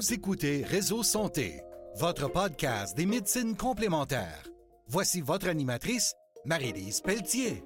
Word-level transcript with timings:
Vous 0.00 0.14
écoutez 0.14 0.64
Réseau 0.64 1.02
Santé, 1.02 1.60
votre 1.96 2.32
podcast 2.32 2.96
des 2.96 3.04
médecines 3.04 3.54
complémentaires. 3.54 4.48
Voici 4.86 5.20
votre 5.20 5.46
animatrice, 5.46 6.14
Marie-Lise 6.46 7.02
Pelletier. 7.02 7.62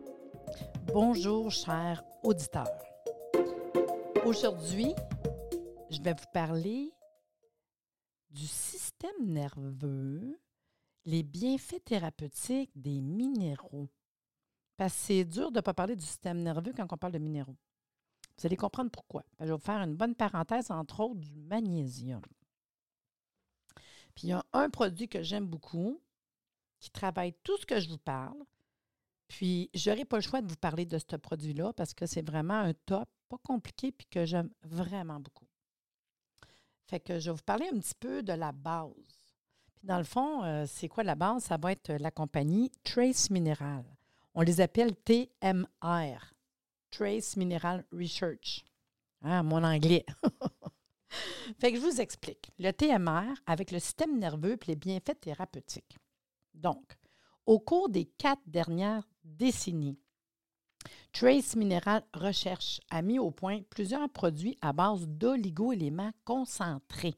Bonjour, 0.93 1.53
chers 1.53 2.03
auditeurs. 2.25 2.83
Aujourd'hui, 4.25 4.97
je 5.91 6.03
vais 6.03 6.11
vous 6.11 6.33
parler 6.33 6.91
du 8.31 8.49
système 8.49 9.27
nerveux, 9.27 10.37
les 11.05 11.23
bienfaits 11.23 11.85
thérapeutiques 11.85 12.73
des 12.75 13.01
minéraux. 13.01 13.91
Parce 14.77 14.93
que 14.93 15.01
c'est 15.03 15.25
dur 15.25 15.53
de 15.53 15.59
ne 15.59 15.61
pas 15.61 15.73
parler 15.73 15.95
du 15.95 16.05
système 16.05 16.43
nerveux 16.43 16.73
quand 16.77 16.93
on 16.93 16.97
parle 16.97 17.13
de 17.13 17.19
minéraux. 17.19 17.55
Vous 18.39 18.47
allez 18.47 18.57
comprendre 18.57 18.91
pourquoi. 18.91 19.25
Je 19.41 19.47
vais 19.47 19.53
vous 19.53 19.59
faire 19.59 19.81
une 19.81 19.95
bonne 19.95 20.15
parenthèse, 20.15 20.71
entre 20.71 21.01
autres, 21.01 21.21
du 21.21 21.33
magnésium. 21.33 22.23
Puis 24.15 24.29
il 24.29 24.31
y 24.31 24.33
a 24.33 24.45
un 24.53 24.71
produit 24.71 25.09
que 25.09 25.23
j'aime 25.23 25.47
beaucoup, 25.47 26.01
qui 26.81 26.91
travaille 26.91 27.35
tout 27.43 27.57
ce 27.59 27.67
que 27.67 27.81
je 27.81 27.89
vous 27.89 27.99
parle. 27.99 28.39
Puis 29.29 29.71
je 29.75 29.91
n'aurai 29.91 30.05
pas 30.05 30.17
le 30.17 30.23
choix 30.23 30.43
de 30.43 30.49
vous 30.49 30.57
parler 30.57 30.85
de 30.85 30.99
ce 30.99 31.17
produit-là 31.17 31.73
parce 31.73 31.95
que 31.95 32.07
c'est 32.07 32.27
vraiment 32.27 32.59
un 32.59 32.75
top, 32.87 33.09
pas 33.29 33.39
compliqué, 33.39 33.91
puis 33.91 34.07
que 34.11 34.25
j'aime 34.25 34.51
vraiment 34.63 35.19
beaucoup. 35.19 35.47
Fait 36.87 37.01
que 37.01 37.19
je 37.19 37.31
vais 37.31 37.37
vous 37.37 37.43
parler 37.43 37.67
un 37.73 37.79
petit 37.79 37.95
peu 37.95 38.23
de 38.23 38.33
la 38.33 38.53
base. 38.53 38.93
Puis 39.77 39.87
dans 39.87 39.99
le 39.99 40.05
fond, 40.05 40.45
euh, 40.45 40.67
c'est 40.69 40.89
quoi 40.89 41.03
la 41.03 41.15
base? 41.15 41.45
Ça 41.45 41.57
va 41.57 41.73
être 41.73 41.93
la 41.93 42.11
compagnie 42.11 42.71
Trace 42.83 43.31
Mineral. 43.31 43.85
On 44.35 44.43
les 44.43 44.61
appelle 44.61 44.95
TMR. 44.97 46.34
Trace 46.97 47.37
Mineral 47.37 47.85
Research. 47.91 48.65
Ah, 49.21 49.43
mon 49.43 49.65
anglais. 49.65 50.07
fait 51.59 51.73
que 51.73 51.79
je 51.79 51.83
vous 51.83 52.01
explique. 52.01 52.53
Le 52.61 52.71
TMR 52.71 53.35
avec 53.47 53.73
le 53.73 53.81
système 53.81 54.17
nerveux 54.17 54.53
et 54.53 54.67
les 54.69 54.77
bienfaits 54.77 55.21
thérapeutiques. 55.21 55.99
Donc, 56.55 56.97
au 57.47 57.59
cours 57.59 57.89
des 57.89 58.05
quatre 58.05 58.43
dernières 58.47 59.09
décennies, 59.25 59.99
Trace 61.13 61.57
Mineral 61.57 62.05
Research 62.15 62.81
a 62.91 63.03
mis 63.03 63.19
au 63.19 63.33
point 63.33 63.63
plusieurs 63.71 64.09
produits 64.09 64.57
à 64.61 64.73
base 64.73 65.09
d'oligo-éléments 65.09 66.13
concentrés, 66.25 67.17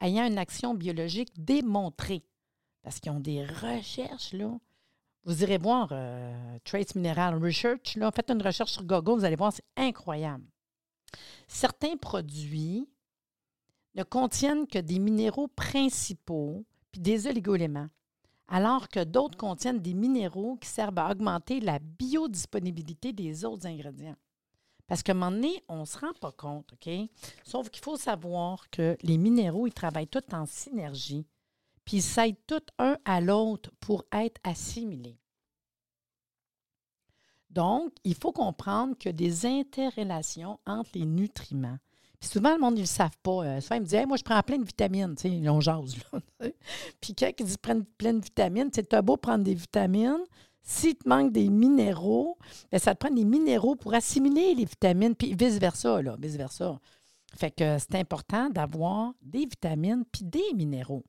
ayant 0.00 0.26
une 0.26 0.38
action 0.38 0.72
biologique 0.72 1.32
démontrée. 1.36 2.24
Parce 2.82 3.00
qu'ils 3.00 3.12
ont 3.12 3.20
des 3.20 3.44
recherches, 3.44 4.32
là, 4.32 4.58
vous 5.28 5.42
irez 5.42 5.58
voir 5.58 5.90
euh, 5.92 6.58
Trace 6.64 6.94
Mineral 6.94 7.34
Research. 7.44 7.96
Là, 7.96 8.10
faites 8.10 8.30
une 8.30 8.40
recherche 8.40 8.72
sur 8.72 8.84
Google, 8.84 9.18
vous 9.18 9.24
allez 9.26 9.36
voir, 9.36 9.52
c'est 9.52 9.64
incroyable. 9.76 10.44
Certains 11.46 11.98
produits 11.98 12.88
ne 13.94 14.04
contiennent 14.04 14.66
que 14.66 14.78
des 14.78 14.98
minéraux 14.98 15.48
principaux 15.48 16.64
puis 16.90 17.02
des 17.02 17.26
oligoéléments, 17.26 17.88
alors 18.48 18.88
que 18.88 19.04
d'autres 19.04 19.36
contiennent 19.36 19.80
des 19.80 19.92
minéraux 19.92 20.56
qui 20.56 20.68
servent 20.68 20.98
à 20.98 21.10
augmenter 21.10 21.60
la 21.60 21.78
biodisponibilité 21.78 23.12
des 23.12 23.44
autres 23.44 23.66
ingrédients. 23.66 24.16
Parce 24.86 25.02
qu'à 25.02 25.12
un 25.12 25.16
moment 25.16 25.32
donné, 25.32 25.62
on 25.68 25.80
ne 25.80 25.84
se 25.84 25.98
rend 25.98 26.14
pas 26.18 26.32
compte, 26.32 26.72
OK? 26.72 26.90
Sauf 27.44 27.68
qu'il 27.68 27.84
faut 27.84 27.98
savoir 27.98 28.70
que 28.70 28.96
les 29.02 29.18
minéraux, 29.18 29.66
ils 29.66 29.74
travaillent 29.74 30.08
tous 30.08 30.34
en 30.34 30.46
synergie 30.46 31.26
puis 31.88 31.96
ils 31.96 32.02
s'aident 32.02 32.36
tout 32.46 32.60
un 32.78 32.98
à 33.06 33.22
l'autre 33.22 33.70
pour 33.80 34.04
être 34.12 34.38
assimilés. 34.44 35.16
Donc, 37.48 37.94
il 38.04 38.14
faut 38.14 38.30
comprendre 38.30 38.94
a 39.14 39.16
des 39.16 39.46
interrelations 39.46 40.60
entre 40.66 40.90
les 40.92 41.06
nutriments. 41.06 41.78
Puis 42.20 42.28
souvent, 42.28 42.52
le 42.52 42.60
monde, 42.60 42.74
ils 42.74 42.82
ne 42.82 42.82
le 42.82 42.86
savent 42.86 43.16
pas. 43.22 43.42
Euh, 43.42 43.60
souvent, 43.62 43.76
ils 43.76 43.80
me 43.80 43.86
disent 43.86 44.06
Moi, 44.06 44.18
je 44.18 44.22
prends 44.22 44.42
plein 44.42 44.58
de 44.58 44.66
vitamines. 44.66 45.14
Tu 45.14 45.22
sais, 45.22 45.30
ils 45.30 45.48
ont 45.48 45.62
jase. 45.62 45.96
Là, 46.12 46.20
puis 47.00 47.14
quand 47.14 47.30
ils 47.38 47.46
disent 47.46 47.56
prennent 47.56 47.86
plein 47.96 48.12
de 48.12 48.22
vitamines, 48.22 48.70
tu 48.70 48.84
as 48.92 49.00
beau 49.00 49.16
prendre 49.16 49.44
des 49.44 49.54
vitamines. 49.54 50.24
S'il 50.60 50.94
te 50.94 51.08
manque 51.08 51.32
des 51.32 51.48
minéraux, 51.48 52.36
bien, 52.70 52.78
ça 52.78 52.94
te 52.94 52.98
prend 52.98 53.14
des 53.14 53.24
minéraux 53.24 53.76
pour 53.76 53.94
assimiler 53.94 54.54
les 54.54 54.66
vitamines, 54.66 55.14
puis 55.14 55.34
vice-versa, 55.34 56.02
là, 56.02 56.16
vice-versa. 56.20 56.78
Fait 57.34 57.50
que 57.50 57.78
c'est 57.78 57.94
important 57.94 58.50
d'avoir 58.50 59.14
des 59.22 59.46
vitamines 59.46 60.04
puis 60.12 60.24
des 60.24 60.52
minéraux. 60.54 61.06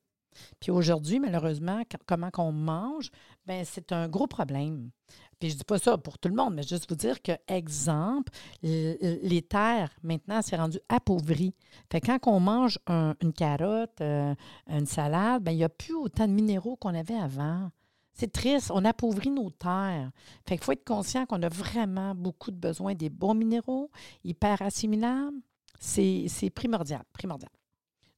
Puis 0.60 0.70
aujourd'hui, 0.70 1.20
malheureusement, 1.20 1.82
comment 2.06 2.30
qu'on 2.30 2.52
mange, 2.52 3.10
ben 3.46 3.64
c'est 3.64 3.92
un 3.92 4.08
gros 4.08 4.26
problème. 4.26 4.90
Puis 5.38 5.50
je 5.50 5.56
dis 5.56 5.64
pas 5.64 5.78
ça 5.78 5.96
pour 5.96 6.18
tout 6.18 6.28
le 6.28 6.34
monde, 6.34 6.54
mais 6.54 6.62
juste 6.62 6.88
vous 6.88 6.96
dire 6.96 7.22
que, 7.22 7.32
exemple, 7.48 8.30
les 8.62 9.42
terres, 9.48 9.90
maintenant, 10.02 10.42
c'est 10.42 10.56
rendu 10.56 10.78
appauvri. 10.88 11.54
Fait 11.90 12.00
quand 12.00 12.18
on 12.26 12.40
mange 12.40 12.78
une 12.88 13.32
carotte, 13.32 14.00
euh, 14.02 14.34
une 14.68 14.86
salade, 14.86 15.42
ben 15.42 15.52
il 15.52 15.56
n'y 15.56 15.64
a 15.64 15.70
plus 15.70 15.94
autant 15.94 16.28
de 16.28 16.32
minéraux 16.32 16.76
qu'on 16.76 16.94
avait 16.94 17.16
avant. 17.16 17.70
C'est 18.12 18.30
triste, 18.30 18.70
on 18.74 18.84
appauvrit 18.84 19.30
nos 19.30 19.48
terres. 19.50 20.10
Fait 20.46 20.56
qu'il 20.56 20.64
faut 20.64 20.72
être 20.72 20.84
conscient 20.84 21.24
qu'on 21.24 21.42
a 21.42 21.48
vraiment 21.48 22.14
beaucoup 22.14 22.50
de 22.50 22.56
besoin 22.56 22.94
des 22.94 23.08
bons 23.08 23.34
minéraux, 23.34 23.90
hyper 24.24 24.60
assimilables. 24.60 25.38
C'est 25.78 26.52
primordial, 26.54 27.02
primordial. 27.14 27.50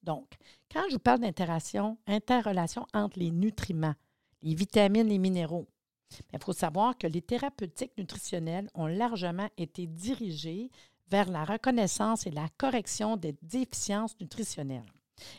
Donc, 0.02 0.28
quand 0.72 0.82
je 0.88 0.94
vous 0.94 1.00
parle 1.00 1.20
d'interaction, 1.20 1.98
interrelation 2.06 2.86
entre 2.92 3.18
les 3.18 3.30
nutriments, 3.30 3.94
les 4.42 4.54
vitamines, 4.54 5.08
les 5.08 5.18
minéraux, 5.18 5.68
il 6.32 6.38
faut 6.42 6.52
savoir 6.52 6.96
que 6.98 7.06
les 7.06 7.22
thérapeutiques 7.22 7.96
nutritionnelles 7.96 8.68
ont 8.74 8.86
largement 8.86 9.48
été 9.56 9.86
dirigées 9.86 10.70
vers 11.10 11.30
la 11.30 11.44
reconnaissance 11.44 12.26
et 12.26 12.30
la 12.30 12.48
correction 12.58 13.16
des 13.16 13.34
déficiences 13.42 14.18
nutritionnelles. 14.20 14.90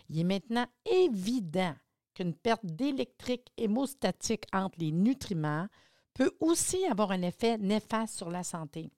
Il 0.10 0.20
est 0.20 0.24
maintenant 0.24 0.66
évident 0.86 1.74
qu'une 2.14 2.34
perte 2.34 2.66
d'électrique 2.66 3.52
hémostatique 3.58 4.46
entre 4.54 4.80
les 4.80 4.92
nutriments 4.92 5.68
peut 6.14 6.32
aussi 6.40 6.86
avoir 6.86 7.12
un 7.12 7.24
effet 7.24 7.58
néfaste 7.58 8.16
sur 8.16 8.30
la 8.30 8.44
santé. 8.44 8.92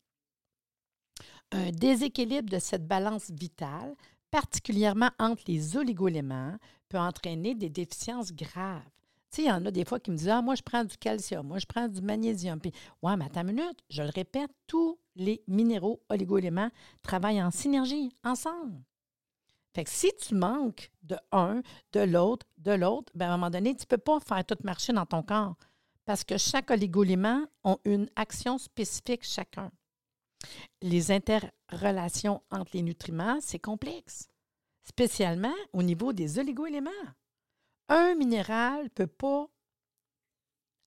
Un 1.51 1.71
déséquilibre 1.71 2.49
de 2.49 2.59
cette 2.59 2.85
balance 2.85 3.31
vitale 3.31 3.95
particulièrement 4.35 5.11
entre 5.17 5.43
les 5.47 5.77
oligoéléments, 5.77 6.57
peut 6.89 6.99
entraîner 6.99 7.55
des 7.55 7.69
déficiences 7.69 8.33
graves. 8.33 8.83
Tu 9.31 9.37
sais, 9.37 9.41
il 9.43 9.47
y 9.47 9.51
en 9.51 9.65
a 9.65 9.71
des 9.71 9.85
fois 9.85 9.97
qui 9.97 10.11
me 10.11 10.17
disent 10.17 10.27
Ah, 10.27 10.41
moi, 10.41 10.55
je 10.55 10.61
prends 10.61 10.83
du 10.83 10.97
calcium, 10.97 11.47
moi, 11.47 11.57
je 11.57 11.65
prends 11.65 11.87
du 11.87 12.01
magnésium. 12.01 12.59
Puis, 12.59 12.73
ouais, 13.01 13.15
mais 13.15 13.23
attends 13.23 13.47
une 13.47 13.55
minute, 13.55 13.79
je 13.89 14.03
le 14.03 14.09
répète, 14.13 14.51
tous 14.67 14.99
les 15.15 15.41
minéraux 15.47 16.01
oligoéléments 16.09 16.69
travaillent 17.01 17.41
en 17.41 17.49
synergie, 17.49 18.11
ensemble. 18.25 18.83
Fait 19.73 19.85
que 19.85 19.89
si 19.89 20.11
tu 20.19 20.35
manques 20.35 20.91
de 21.03 21.15
un, 21.31 21.61
de 21.93 22.01
l'autre, 22.01 22.45
de 22.57 22.73
l'autre, 22.73 23.13
ben 23.15 23.27
à 23.29 23.33
un 23.35 23.37
moment 23.37 23.49
donné, 23.49 23.73
tu 23.73 23.83
ne 23.83 23.87
peux 23.87 23.97
pas 23.97 24.19
faire 24.19 24.43
tout 24.43 24.57
marcher 24.65 24.91
dans 24.91 25.05
ton 25.05 25.23
corps 25.23 25.55
parce 26.03 26.25
que 26.25 26.37
chaque 26.37 26.71
oligoélément 26.71 27.45
a 27.63 27.77
une 27.85 28.09
action 28.17 28.57
spécifique 28.57 29.23
chacun. 29.23 29.71
Les 30.81 31.11
interrelations 31.11 32.41
entre 32.51 32.71
les 32.73 32.81
nutriments, 32.81 33.39
c'est 33.41 33.59
complexe, 33.59 34.29
spécialement 34.83 35.55
au 35.73 35.83
niveau 35.83 36.13
des 36.13 36.39
oligoéléments. 36.39 36.91
Un 37.89 38.15
minéral 38.15 38.83
ne 38.83 38.89
peut 38.89 39.07
pas 39.07 39.47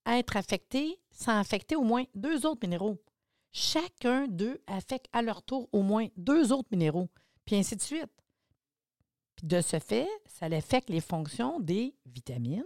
être 0.05 0.37
affecté 0.37 0.99
sans 1.11 1.37
affecter 1.37 1.75
au 1.75 1.83
moins 1.83 2.05
deux 2.15 2.45
autres 2.45 2.61
minéraux. 2.63 2.97
Chacun 3.51 4.27
d'eux 4.27 4.61
affecte 4.67 5.07
à 5.11 5.21
leur 5.21 5.43
tour 5.43 5.67
au 5.71 5.81
moins 5.81 6.07
deux 6.17 6.51
autres 6.51 6.69
minéraux, 6.71 7.09
puis 7.45 7.55
ainsi 7.55 7.75
de 7.75 7.81
suite. 7.81 8.11
De 9.43 9.61
ce 9.61 9.79
fait, 9.79 10.07
ça 10.25 10.47
affecte 10.47 10.89
les 10.89 11.01
fonctions 11.01 11.59
des 11.59 11.95
vitamines, 12.05 12.63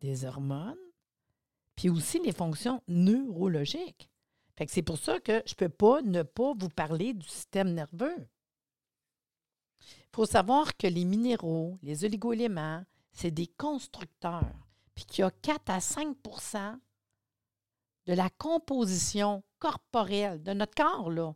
des 0.00 0.24
hormones, 0.24 0.78
puis 1.76 1.90
aussi 1.90 2.18
les 2.20 2.32
fonctions 2.32 2.82
neurologiques 2.88 4.08
c'est 4.68 4.82
pour 4.82 4.98
ça 4.98 5.20
que 5.20 5.42
je 5.46 5.52
ne 5.52 5.56
peux 5.56 5.68
pas 5.68 6.02
ne 6.02 6.22
pas 6.22 6.52
vous 6.56 6.68
parler 6.68 7.12
du 7.12 7.26
système 7.28 7.74
nerveux. 7.74 8.28
Il 9.80 10.16
faut 10.16 10.26
savoir 10.26 10.76
que 10.76 10.86
les 10.86 11.04
minéraux, 11.04 11.78
les 11.82 12.04
oligoéléments, 12.04 12.84
c'est 13.12 13.30
des 13.30 13.48
constructeurs, 13.48 14.52
puis 14.94 15.04
qu'il 15.04 15.22
y 15.22 15.24
a 15.24 15.30
4 15.30 15.70
à 15.70 15.78
5% 15.78 16.78
de 18.06 18.12
la 18.12 18.30
composition 18.30 19.42
corporelle 19.58 20.42
de 20.42 20.52
notre 20.52 20.74
corps. 20.74 21.34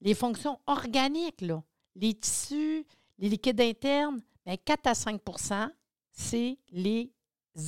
Les 0.00 0.14
fonctions 0.14 0.60
organiques, 0.66 1.44
les 1.94 2.14
tissus, 2.14 2.86
les 3.18 3.28
liquides 3.28 3.60
internes, 3.60 4.20
bien 4.44 4.56
4 4.56 4.86
à 4.86 4.92
5% 4.92 5.70
c'est 6.14 6.58
les 6.70 7.12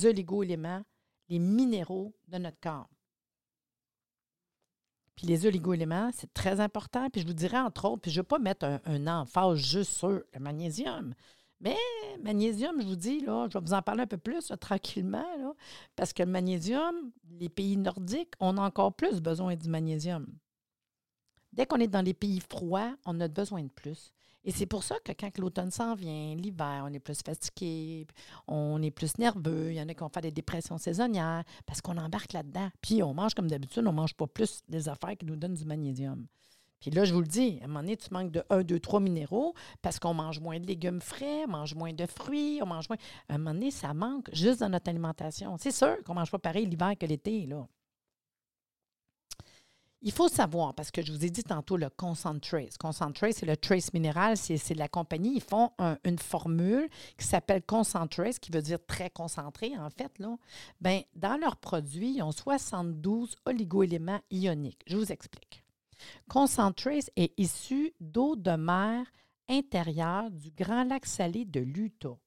oligoéléments, 0.05 0.83
les 1.27 1.39
minéraux 1.39 2.15
de 2.27 2.37
notre 2.37 2.59
corps. 2.59 2.89
Puis 5.17 5.25
les 5.25 5.47
oligoéléments, 5.47 6.11
c'est 6.13 6.31
très 6.33 6.61
important. 6.61 7.09
Puis 7.09 7.21
je 7.21 7.27
vous 7.27 7.33
dirais, 7.33 7.57
entre 7.57 7.85
autres, 7.85 8.01
puis 8.03 8.11
je 8.11 8.19
ne 8.19 8.23
vais 8.23 8.27
pas 8.27 8.39
mettre 8.39 8.65
un, 8.65 8.79
un, 8.85 9.07
emphase 9.07 9.57
juste 9.57 9.91
sur 9.91 10.09
le 10.09 10.23
magnésium. 10.39 11.13
Mais 11.59 11.75
magnésium, 12.21 12.79
je 12.79 12.85
vous 12.85 12.95
dis, 12.95 13.21
là, 13.21 13.47
je 13.51 13.57
vais 13.57 13.65
vous 13.65 13.73
en 13.73 13.81
parler 13.81 14.03
un 14.03 14.07
peu 14.07 14.19
plus 14.19 14.51
tranquillement, 14.61 15.25
parce 15.95 16.13
que 16.13 16.21
le 16.21 16.29
magnésium, 16.29 17.11
les 17.39 17.49
pays 17.49 17.77
nordiques, 17.77 18.33
on 18.39 18.57
a 18.57 18.61
encore 18.61 18.93
plus 18.93 19.19
besoin 19.19 19.55
du 19.55 19.67
magnésium. 19.67 20.27
Dès 21.51 21.65
qu'on 21.65 21.77
est 21.77 21.87
dans 21.87 22.03
les 22.03 22.13
pays 22.13 22.39
froids, 22.39 22.95
on 23.05 23.19
a 23.19 23.27
besoin 23.27 23.63
de 23.63 23.69
plus. 23.69 24.13
Et 24.47 24.51
c'est 24.51 24.65
pour 24.65 24.85
ça 24.85 24.95
que 25.03 25.11
quand 25.11 25.37
l'automne 25.39 25.71
s'en 25.71 25.93
vient, 25.93 26.33
l'hiver, 26.33 26.85
on 26.85 26.93
est 26.93 26.99
plus 26.99 27.19
fatigué, 27.21 28.07
on 28.47 28.81
est 28.81 28.91
plus 28.91 29.17
nerveux, 29.17 29.71
il 29.71 29.75
y 29.75 29.81
en 29.81 29.89
a 29.89 29.93
qui 29.93 29.99
vont 29.99 30.07
faire 30.07 30.21
des 30.21 30.31
dépressions 30.31 30.77
saisonnières 30.77 31.43
parce 31.65 31.81
qu'on 31.81 31.97
embarque 31.97 32.31
là-dedans. 32.31 32.69
Puis 32.81 33.03
on 33.03 33.13
mange 33.13 33.33
comme 33.33 33.49
d'habitude, 33.49 33.83
on 33.85 33.91
ne 33.91 33.97
mange 33.97 34.13
pas 34.13 34.25
plus 34.25 34.61
des 34.69 34.87
affaires 34.87 35.17
qui 35.17 35.25
nous 35.25 35.35
donnent 35.35 35.55
du 35.55 35.65
magnésium. 35.65 36.25
Puis 36.79 36.91
là, 36.91 37.03
je 37.03 37.13
vous 37.13 37.19
le 37.19 37.27
dis, 37.27 37.59
à 37.59 37.65
un 37.65 37.67
moment 37.67 37.81
donné, 37.81 37.97
tu 37.97 38.07
manques 38.11 38.31
de 38.31 38.41
1, 38.49 38.63
2, 38.63 38.79
3 38.79 39.01
minéraux 39.01 39.53
parce 39.81 39.99
qu'on 39.99 40.13
mange 40.13 40.39
moins 40.39 40.61
de 40.61 40.65
légumes 40.65 41.01
frais, 41.01 41.43
on 41.45 41.49
mange 41.49 41.75
moins 41.75 41.91
de 41.91 42.05
fruits, 42.05 42.59
on 42.63 42.67
mange 42.67 42.87
moins. 42.87 42.97
À 43.27 43.35
un 43.35 43.39
moment 43.39 43.53
donné, 43.53 43.69
ça 43.69 43.93
manque 43.93 44.29
juste 44.31 44.61
dans 44.61 44.69
notre 44.69 44.87
alimentation. 44.87 45.57
C'est 45.57 45.71
sûr 45.71 46.01
qu'on 46.05 46.13
ne 46.13 46.19
mange 46.19 46.31
pas 46.31 46.39
pareil 46.39 46.65
l'hiver 46.65 46.93
que 46.97 47.05
l'été, 47.05 47.47
là. 47.47 47.67
Il 50.03 50.11
faut 50.11 50.27
savoir, 50.27 50.75
parce 50.75 50.91
que 50.91 51.01
je 51.01 51.11
vous 51.11 51.25
ai 51.25 51.29
dit 51.29 51.43
tantôt 51.43 51.75
le 51.75 51.89
Concentrace. 51.89 52.77
Concentrace, 52.77 53.37
c'est 53.37 53.47
le 53.47 53.57
trace 53.57 53.93
minéral, 53.93 54.37
c'est 54.37 54.75
la 54.75 54.87
compagnie. 54.87 55.35
Ils 55.35 55.41
font 55.41 55.71
une 56.03 56.19
formule 56.19 56.87
qui 57.17 57.25
s'appelle 57.25 57.63
Concentrace, 57.63 58.37
qui 58.37 58.51
veut 58.51 58.61
dire 58.61 58.77
très 58.85 59.09
concentré, 59.09 59.75
en 59.77 59.89
fait. 59.89 60.11
Là. 60.19 60.37
Bien, 60.79 61.01
dans 61.15 61.37
leurs 61.37 61.57
produits, 61.57 62.15
ils 62.17 62.21
ont 62.21 62.31
72 62.31 63.35
oligoéléments 63.45 64.21
ioniques. 64.29 64.83
Je 64.85 64.97
vous 64.97 65.11
explique. 65.11 65.63
Concentrace 66.29 67.09
est 67.15 67.33
issu 67.39 67.91
d'eau 67.99 68.35
de 68.35 68.51
mer 68.51 69.03
intérieure 69.49 70.29
du 70.29 70.51
Grand 70.51 70.83
Lac 70.83 71.07
Salé 71.07 71.43
de 71.43 71.59
l'Utah. 71.59 72.17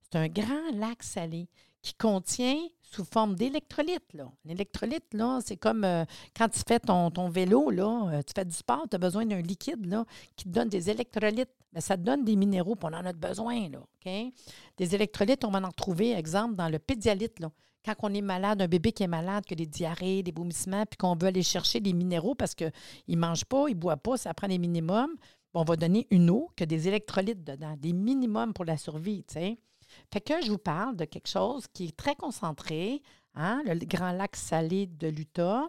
C'est 0.00 0.16
un 0.16 0.28
grand 0.28 0.70
lac 0.74 1.02
salé 1.02 1.48
qui 1.82 1.94
contient 1.94 2.58
sous 2.90 3.04
forme 3.04 3.36
d'électrolytes. 3.36 4.16
L'électrolyte, 4.44 5.16
c'est 5.44 5.56
comme 5.56 5.84
euh, 5.84 6.04
quand 6.36 6.48
tu 6.48 6.60
fais 6.66 6.80
ton, 6.80 7.10
ton 7.10 7.28
vélo, 7.28 7.70
là, 7.70 8.10
euh, 8.12 8.22
tu 8.22 8.32
fais 8.34 8.44
du 8.44 8.54
sport, 8.54 8.86
tu 8.90 8.96
as 8.96 8.98
besoin 8.98 9.24
d'un 9.24 9.40
liquide 9.40 9.86
là, 9.86 10.04
qui 10.36 10.44
te 10.44 10.48
donne 10.50 10.68
des 10.68 10.90
électrolytes. 10.90 11.50
Mais 11.72 11.80
ça 11.80 11.96
te 11.96 12.02
donne 12.02 12.24
des 12.24 12.34
minéraux, 12.34 12.74
puis 12.74 12.88
on 12.90 12.96
en 12.96 13.06
a 13.06 13.12
besoin. 13.12 13.68
Là, 13.68 13.78
Des 14.76 14.94
électrolytes, 14.94 15.44
on 15.44 15.50
va 15.50 15.60
en 15.60 15.68
retrouver, 15.68 16.12
exemple, 16.12 16.56
dans 16.56 16.68
le 16.68 16.80
pédialyte. 16.80 17.38
Là. 17.38 17.52
Quand 17.84 17.94
on 18.02 18.12
est 18.12 18.22
malade, 18.22 18.60
un 18.60 18.66
bébé 18.66 18.90
qui 18.90 19.04
est 19.04 19.08
malade, 19.08 19.44
qui 19.46 19.54
a 19.54 19.56
des 19.56 19.66
diarrhées, 19.66 20.24
des 20.24 20.32
vomissements, 20.32 20.84
puis 20.84 20.96
qu'on 20.96 21.14
veut 21.14 21.28
aller 21.28 21.44
chercher 21.44 21.78
des 21.78 21.92
minéraux 21.92 22.34
parce 22.34 22.56
qu'il 22.56 22.72
ne 23.08 23.16
mange 23.16 23.44
pas, 23.44 23.68
il 23.68 23.76
ne 23.76 23.80
boit 23.80 23.96
pas, 23.98 24.16
ça 24.16 24.34
prend 24.34 24.48
des 24.48 24.58
minimums, 24.58 25.14
on 25.54 25.62
va 25.62 25.76
donner 25.76 26.08
une 26.10 26.28
eau 26.30 26.50
qui 26.56 26.64
a 26.64 26.66
des 26.66 26.88
électrolytes 26.88 27.44
dedans, 27.44 27.76
des 27.78 27.92
minimums 27.92 28.52
pour 28.52 28.64
la 28.64 28.76
survie. 28.76 29.24
sais. 29.28 29.58
Fait 30.12 30.20
que 30.20 30.42
je 30.42 30.50
vous 30.50 30.58
parle 30.58 30.96
de 30.96 31.04
quelque 31.04 31.28
chose 31.28 31.66
qui 31.72 31.86
est 31.86 31.96
très 31.96 32.16
concentré, 32.16 33.02
hein, 33.34 33.62
le 33.64 33.74
grand 33.86 34.12
lac 34.12 34.36
salé 34.36 34.86
de 34.86 35.08
l'Utah, 35.08 35.68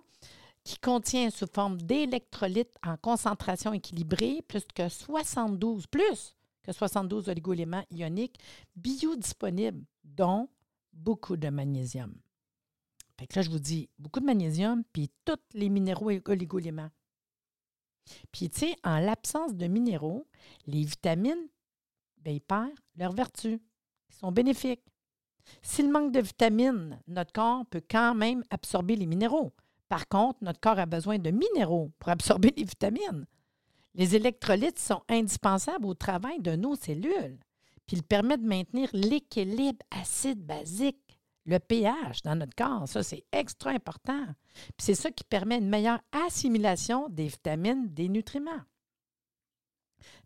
qui 0.63 0.77
contient 0.77 1.29
sous 1.29 1.47
forme 1.47 1.81
d'électrolytes 1.81 2.75
en 2.85 2.97
concentration 2.97 3.73
équilibrée, 3.73 4.41
plus 4.47 4.65
que 4.73 4.89
72, 4.89 5.87
plus 5.87 6.35
que 6.63 6.71
72 6.71 7.29
oligoéléments 7.29 7.85
ioniques 7.89 8.37
biodisponibles, 8.75 9.83
dont 10.03 10.49
beaucoup 10.93 11.37
de 11.37 11.49
magnésium. 11.49 12.13
Fait 13.19 13.27
que 13.27 13.39
là, 13.39 13.41
je 13.41 13.49
vous 13.49 13.59
dis 13.59 13.89
beaucoup 13.97 14.19
de 14.19 14.25
magnésium, 14.25 14.83
puis 14.93 15.11
tous 15.25 15.37
les 15.53 15.69
minéraux 15.69 16.11
et 16.11 16.21
oligoéléments. 16.27 16.89
Puis, 18.31 18.49
tu 18.49 18.59
sais, 18.59 18.75
en 18.83 18.99
l'absence 18.99 19.55
de 19.55 19.67
minéraux, 19.67 20.27
les 20.67 20.83
vitamines, 20.83 21.47
bien, 22.17 22.33
ils 22.33 22.41
perdent 22.41 22.71
leur 22.95 23.13
vertu 23.13 23.61
bénéfiques. 24.29 24.83
S'il 25.61 25.89
manque 25.89 26.11
de 26.11 26.21
vitamines, 26.21 26.99
notre 27.07 27.33
corps 27.33 27.65
peut 27.65 27.81
quand 27.89 28.13
même 28.13 28.43
absorber 28.49 28.95
les 28.95 29.07
minéraux. 29.07 29.53
Par 29.89 30.07
contre, 30.07 30.39
notre 30.41 30.59
corps 30.59 30.79
a 30.79 30.85
besoin 30.85 31.17
de 31.17 31.31
minéraux 31.31 31.91
pour 31.99 32.09
absorber 32.09 32.53
les 32.57 32.63
vitamines. 32.63 33.25
Les 33.93 34.15
électrolytes 34.15 34.79
sont 34.79 35.01
indispensables 35.09 35.85
au 35.85 35.93
travail 35.93 36.39
de 36.39 36.55
nos 36.55 36.75
cellules, 36.75 37.39
puis 37.85 37.97
ils 37.97 38.03
permettent 38.03 38.43
de 38.43 38.47
maintenir 38.47 38.89
l'équilibre 38.93 39.83
acide-basique, 39.91 41.19
le 41.45 41.59
pH 41.59 42.21
dans 42.23 42.35
notre 42.35 42.55
corps. 42.55 42.87
Ça, 42.87 43.03
c'est 43.03 43.25
extra 43.31 43.71
important. 43.71 44.27
C'est 44.77 44.95
ça 44.95 45.11
qui 45.11 45.23
permet 45.23 45.57
une 45.57 45.67
meilleure 45.67 45.99
assimilation 46.25 47.09
des 47.09 47.27
vitamines, 47.27 47.89
des 47.89 48.07
nutriments. 48.07 48.61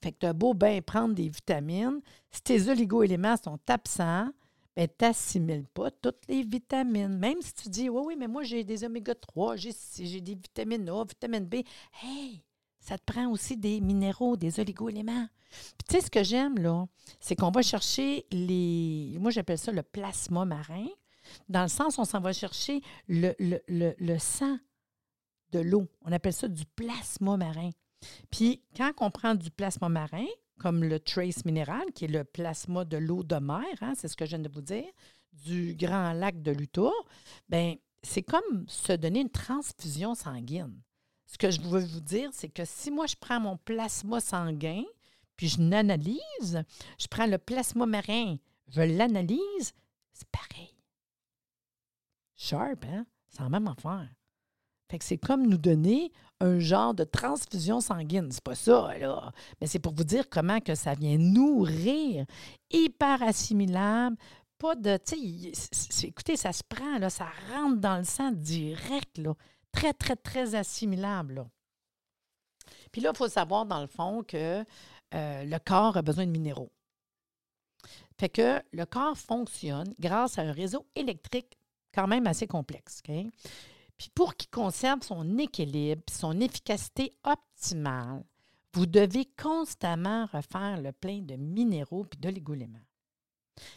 Fait 0.01 0.11
que 0.11 0.19
tu 0.19 0.25
as 0.25 0.33
beau 0.33 0.53
bien 0.53 0.81
prendre 0.81 1.15
des 1.15 1.29
vitamines, 1.29 2.01
si 2.31 2.41
tes 2.41 2.69
oligo-éléments 2.69 3.37
sont 3.37 3.59
absents, 3.67 4.29
ben, 4.75 4.87
tu 4.87 5.05
n'assimiles 5.05 5.65
pas 5.73 5.89
toutes 5.89 6.27
les 6.27 6.43
vitamines. 6.43 7.17
Même 7.17 7.41
si 7.41 7.53
tu 7.53 7.69
dis, 7.69 7.89
oui, 7.89 8.01
oui, 8.07 8.15
mais 8.17 8.27
moi, 8.27 8.43
j'ai 8.43 8.63
des 8.63 8.83
oméga 8.83 9.15
3, 9.15 9.55
j'ai 9.55 10.21
des 10.21 10.35
vitamines 10.35 10.89
A, 10.89 11.03
vitamine 11.05 11.45
B. 11.45 11.55
Hey, 12.01 12.43
ça 12.79 12.97
te 12.97 13.03
prend 13.11 13.31
aussi 13.31 13.55
des 13.55 13.79
minéraux, 13.79 14.35
des 14.35 14.59
oligo-éléments. 14.59 15.27
Puis, 15.49 15.87
tu 15.87 15.95
sais, 15.95 16.01
ce 16.01 16.11
que 16.11 16.23
j'aime, 16.23 16.57
là, 16.57 16.85
c'est 17.19 17.35
qu'on 17.35 17.51
va 17.51 17.61
chercher 17.61 18.25
les. 18.31 19.17
Moi, 19.19 19.31
j'appelle 19.31 19.57
ça 19.57 19.71
le 19.71 19.81
plasma 19.81 20.43
marin. 20.43 20.87
Dans 21.47 21.63
le 21.63 21.69
sens, 21.69 21.97
on 21.97 22.05
s'en 22.05 22.19
va 22.19 22.33
chercher 22.33 22.81
le, 23.07 23.33
le, 23.39 23.95
le 23.97 24.19
sang 24.19 24.57
de 25.51 25.59
l'eau. 25.59 25.87
On 26.03 26.11
appelle 26.11 26.33
ça 26.33 26.47
du 26.47 26.65
plasma 26.75 27.37
marin. 27.37 27.69
Puis 28.31 28.61
quand 28.75 28.91
on 28.99 29.11
prend 29.11 29.35
du 29.35 29.51
plasma 29.51 29.89
marin, 29.89 30.25
comme 30.59 30.83
le 30.83 30.99
trace 30.99 31.45
minéral, 31.45 31.85
qui 31.93 32.05
est 32.05 32.09
le 32.09 32.23
plasma 32.23 32.85
de 32.85 32.97
l'eau 32.97 33.23
de 33.23 33.35
mer, 33.35 33.65
hein, 33.81 33.93
c'est 33.95 34.07
ce 34.07 34.15
que 34.15 34.25
je 34.25 34.31
viens 34.31 34.39
de 34.39 34.49
vous 34.49 34.61
dire, 34.61 34.89
du 35.33 35.75
grand 35.75 36.13
lac 36.13 36.41
de 36.41 36.51
l'Utah, 36.51 36.91
bien, 37.49 37.75
c'est 38.03 38.23
comme 38.23 38.65
se 38.67 38.93
donner 38.93 39.21
une 39.21 39.29
transfusion 39.29 40.15
sanguine. 40.15 40.81
Ce 41.25 41.37
que 41.37 41.51
je 41.51 41.59
veux 41.61 41.83
vous 41.83 42.01
dire, 42.01 42.29
c'est 42.31 42.49
que 42.49 42.63
si 42.63 42.91
moi, 42.91 43.07
je 43.07 43.15
prends 43.19 43.39
mon 43.39 43.57
plasma 43.57 44.19
sanguin, 44.19 44.83
puis 45.35 45.49
je 45.49 45.61
l'analyse, 45.61 46.63
je 46.97 47.07
prends 47.07 47.25
le 47.25 47.37
plasma 47.37 47.85
marin, 47.85 48.37
je 48.69 48.81
l'analyse, 48.81 49.73
c'est 50.13 50.29
pareil. 50.29 50.73
Sharp, 52.35 52.85
hein? 52.85 53.05
C'est 53.27 53.41
la 53.41 53.49
même 53.49 53.67
affaire. 53.67 54.09
Fait 54.89 54.99
que 54.99 55.05
c'est 55.05 55.17
comme 55.17 55.47
nous 55.47 55.57
donner 55.57 56.11
un 56.39 56.59
genre 56.59 56.93
de 56.93 57.03
transfusion 57.03 57.81
sanguine. 57.81 58.31
C'est 58.31 58.43
pas 58.43 58.55
ça, 58.55 58.95
là. 58.97 59.31
Mais 59.59 59.67
c'est 59.67 59.79
pour 59.79 59.93
vous 59.93 60.03
dire 60.03 60.29
comment 60.29 60.59
que 60.59 60.75
ça 60.75 60.93
vient 60.93 61.17
nourrir, 61.17 62.25
hyper 62.71 63.23
assimilable. 63.23 64.17
Pas 64.57 64.75
de. 64.75 64.99
Écoutez, 66.03 66.37
ça 66.37 66.53
se 66.53 66.63
prend, 66.63 66.97
là, 66.99 67.09
ça 67.09 67.27
rentre 67.51 67.79
dans 67.79 67.97
le 67.97 68.03
sang 68.03 68.31
direct, 68.31 69.17
là. 69.17 69.33
Très, 69.71 69.93
très, 69.93 70.15
très 70.15 70.55
assimilable, 70.55 71.45
Puis 72.93 73.01
là, 73.01 73.11
il 73.13 73.17
faut 73.17 73.27
savoir, 73.27 73.65
dans 73.65 73.81
le 73.81 73.87
fond, 73.87 74.23
que 74.23 74.63
euh, 75.13 75.43
le 75.43 75.59
corps 75.59 75.97
a 75.97 76.01
besoin 76.01 76.25
de 76.25 76.31
minéraux. 76.31 76.71
Fait 78.17 78.29
que 78.29 78.61
le 78.71 78.85
corps 78.85 79.17
fonctionne 79.17 79.93
grâce 79.99 80.39
à 80.39 80.43
un 80.43 80.53
réseau 80.53 80.85
électrique 80.95 81.57
quand 81.93 82.07
même 82.07 82.27
assez 82.27 82.47
complexe. 82.47 83.01
Puis 83.97 84.09
pour 84.13 84.35
qu'il 84.35 84.49
conserve 84.49 85.01
son 85.03 85.37
équilibre, 85.37 86.03
son 86.11 86.39
efficacité 86.39 87.13
optimale, 87.23 88.23
vous 88.73 88.85
devez 88.85 89.25
constamment 89.41 90.25
refaire 90.25 90.81
le 90.81 90.91
plein 90.91 91.21
de 91.21 91.35
minéraux 91.35 92.05
et 92.13 92.17
d'oligoéléments. 92.17 92.79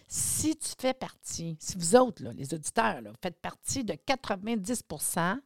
Si 0.08 0.56
tu 0.56 0.70
fais 0.76 0.94
partie, 0.94 1.56
si 1.60 1.78
vous 1.78 1.94
autres, 1.94 2.25
les 2.32 2.52
auditeurs, 2.52 3.00
vous 3.02 3.14
faites 3.22 3.40
partie 3.40 3.84
de 3.84 3.92
90% 3.92 5.38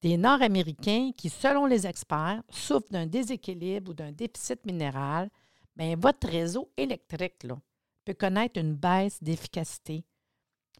des 0.00 0.16
Nord-Américains 0.16 1.10
qui, 1.16 1.28
selon 1.28 1.66
les 1.66 1.86
experts, 1.86 2.42
souffrent 2.50 2.92
d'un 2.92 3.06
déséquilibre 3.06 3.90
ou 3.90 3.94
d'un 3.94 4.12
déficit 4.12 4.64
minéral, 4.64 5.28
bien, 5.74 5.96
votre 5.96 6.28
réseau 6.28 6.70
électrique 6.76 7.46
peut 8.04 8.14
connaître 8.14 8.60
une 8.60 8.74
baisse 8.74 9.20
d'efficacité, 9.22 10.04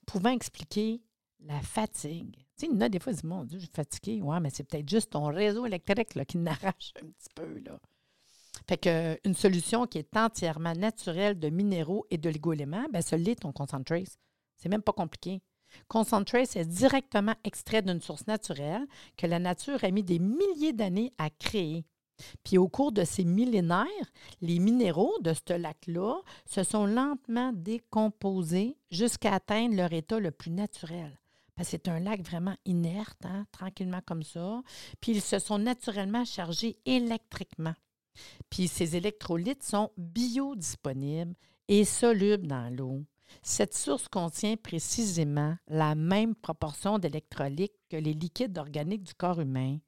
pouvant 0.06 0.30
expliquer 0.30 1.02
la 1.40 1.60
fatigue. 1.60 2.47
Tu 2.58 2.66
il 2.72 2.82
a 2.82 2.88
des 2.88 2.98
fois, 2.98 3.12
ils 3.12 3.16
disent 3.16 3.24
Mon 3.24 3.46
je 3.48 3.58
suis 3.58 3.70
fatigué. 3.72 4.20
Ouais, 4.20 4.40
mais 4.40 4.50
c'est 4.50 4.64
peut-être 4.64 4.88
juste 4.88 5.10
ton 5.10 5.26
réseau 5.26 5.64
électrique 5.66 6.08
qui 6.26 6.38
n'arrache 6.38 6.92
un 7.00 7.06
petit 7.06 7.28
peu. 7.34 7.62
Fait 8.66 8.76
que, 8.76 9.18
une 9.24 9.34
solution 9.34 9.86
qui 9.86 9.98
est 9.98 10.16
entièrement 10.16 10.74
naturelle 10.74 11.38
de 11.38 11.48
minéraux 11.48 12.06
et 12.10 12.18
de 12.18 12.28
ligo-éléments, 12.28 12.86
bien, 12.92 13.00
ce 13.00 13.16
l'est 13.16 13.36
ton 13.36 13.52
Concentrace. 13.52 14.18
C'est 14.56 14.68
même 14.68 14.82
pas 14.82 14.92
compliqué. 14.92 15.40
Concentrace 15.86 16.56
est 16.56 16.64
directement 16.64 17.34
extrait 17.44 17.82
d'une 17.82 18.00
source 18.00 18.26
naturelle 18.26 18.86
que 19.16 19.26
la 19.26 19.38
nature 19.38 19.84
a 19.84 19.90
mis 19.90 20.02
des 20.02 20.18
milliers 20.18 20.72
d'années 20.72 21.12
à 21.18 21.30
créer. 21.30 21.84
Puis 22.42 22.58
au 22.58 22.68
cours 22.68 22.90
de 22.90 23.04
ces 23.04 23.24
millénaires, 23.24 23.86
les 24.40 24.58
minéraux 24.58 25.14
de 25.20 25.32
ce 25.32 25.52
lac-là 25.52 26.20
se 26.46 26.64
sont 26.64 26.86
lentement 26.86 27.52
décomposés 27.52 28.76
jusqu'à 28.90 29.34
atteindre 29.34 29.76
leur 29.76 29.92
état 29.92 30.18
le 30.18 30.32
plus 30.32 30.50
naturel 30.50 31.16
c'est 31.64 31.88
un 31.88 32.00
lac 32.00 32.22
vraiment 32.22 32.56
inerte, 32.64 33.24
hein, 33.24 33.46
tranquillement 33.52 34.00
comme 34.06 34.22
ça. 34.22 34.62
Puis 35.00 35.12
ils 35.12 35.22
se 35.22 35.38
sont 35.38 35.58
naturellement 35.58 36.24
chargés 36.24 36.78
électriquement. 36.84 37.74
Puis 38.50 38.68
ces 38.68 38.96
électrolytes 38.96 39.62
sont 39.62 39.90
biodisponibles 39.96 41.34
et 41.68 41.84
solubles 41.84 42.46
dans 42.46 42.74
l'eau. 42.74 43.04
Cette 43.42 43.74
source 43.74 44.08
contient 44.08 44.56
précisément 44.56 45.56
la 45.68 45.94
même 45.94 46.34
proportion 46.34 46.98
d'électrolytes 46.98 47.78
que 47.90 47.96
les 47.96 48.14
liquides 48.14 48.58
organiques 48.58 49.04
du 49.04 49.14
corps 49.14 49.40
humain, 49.40 49.78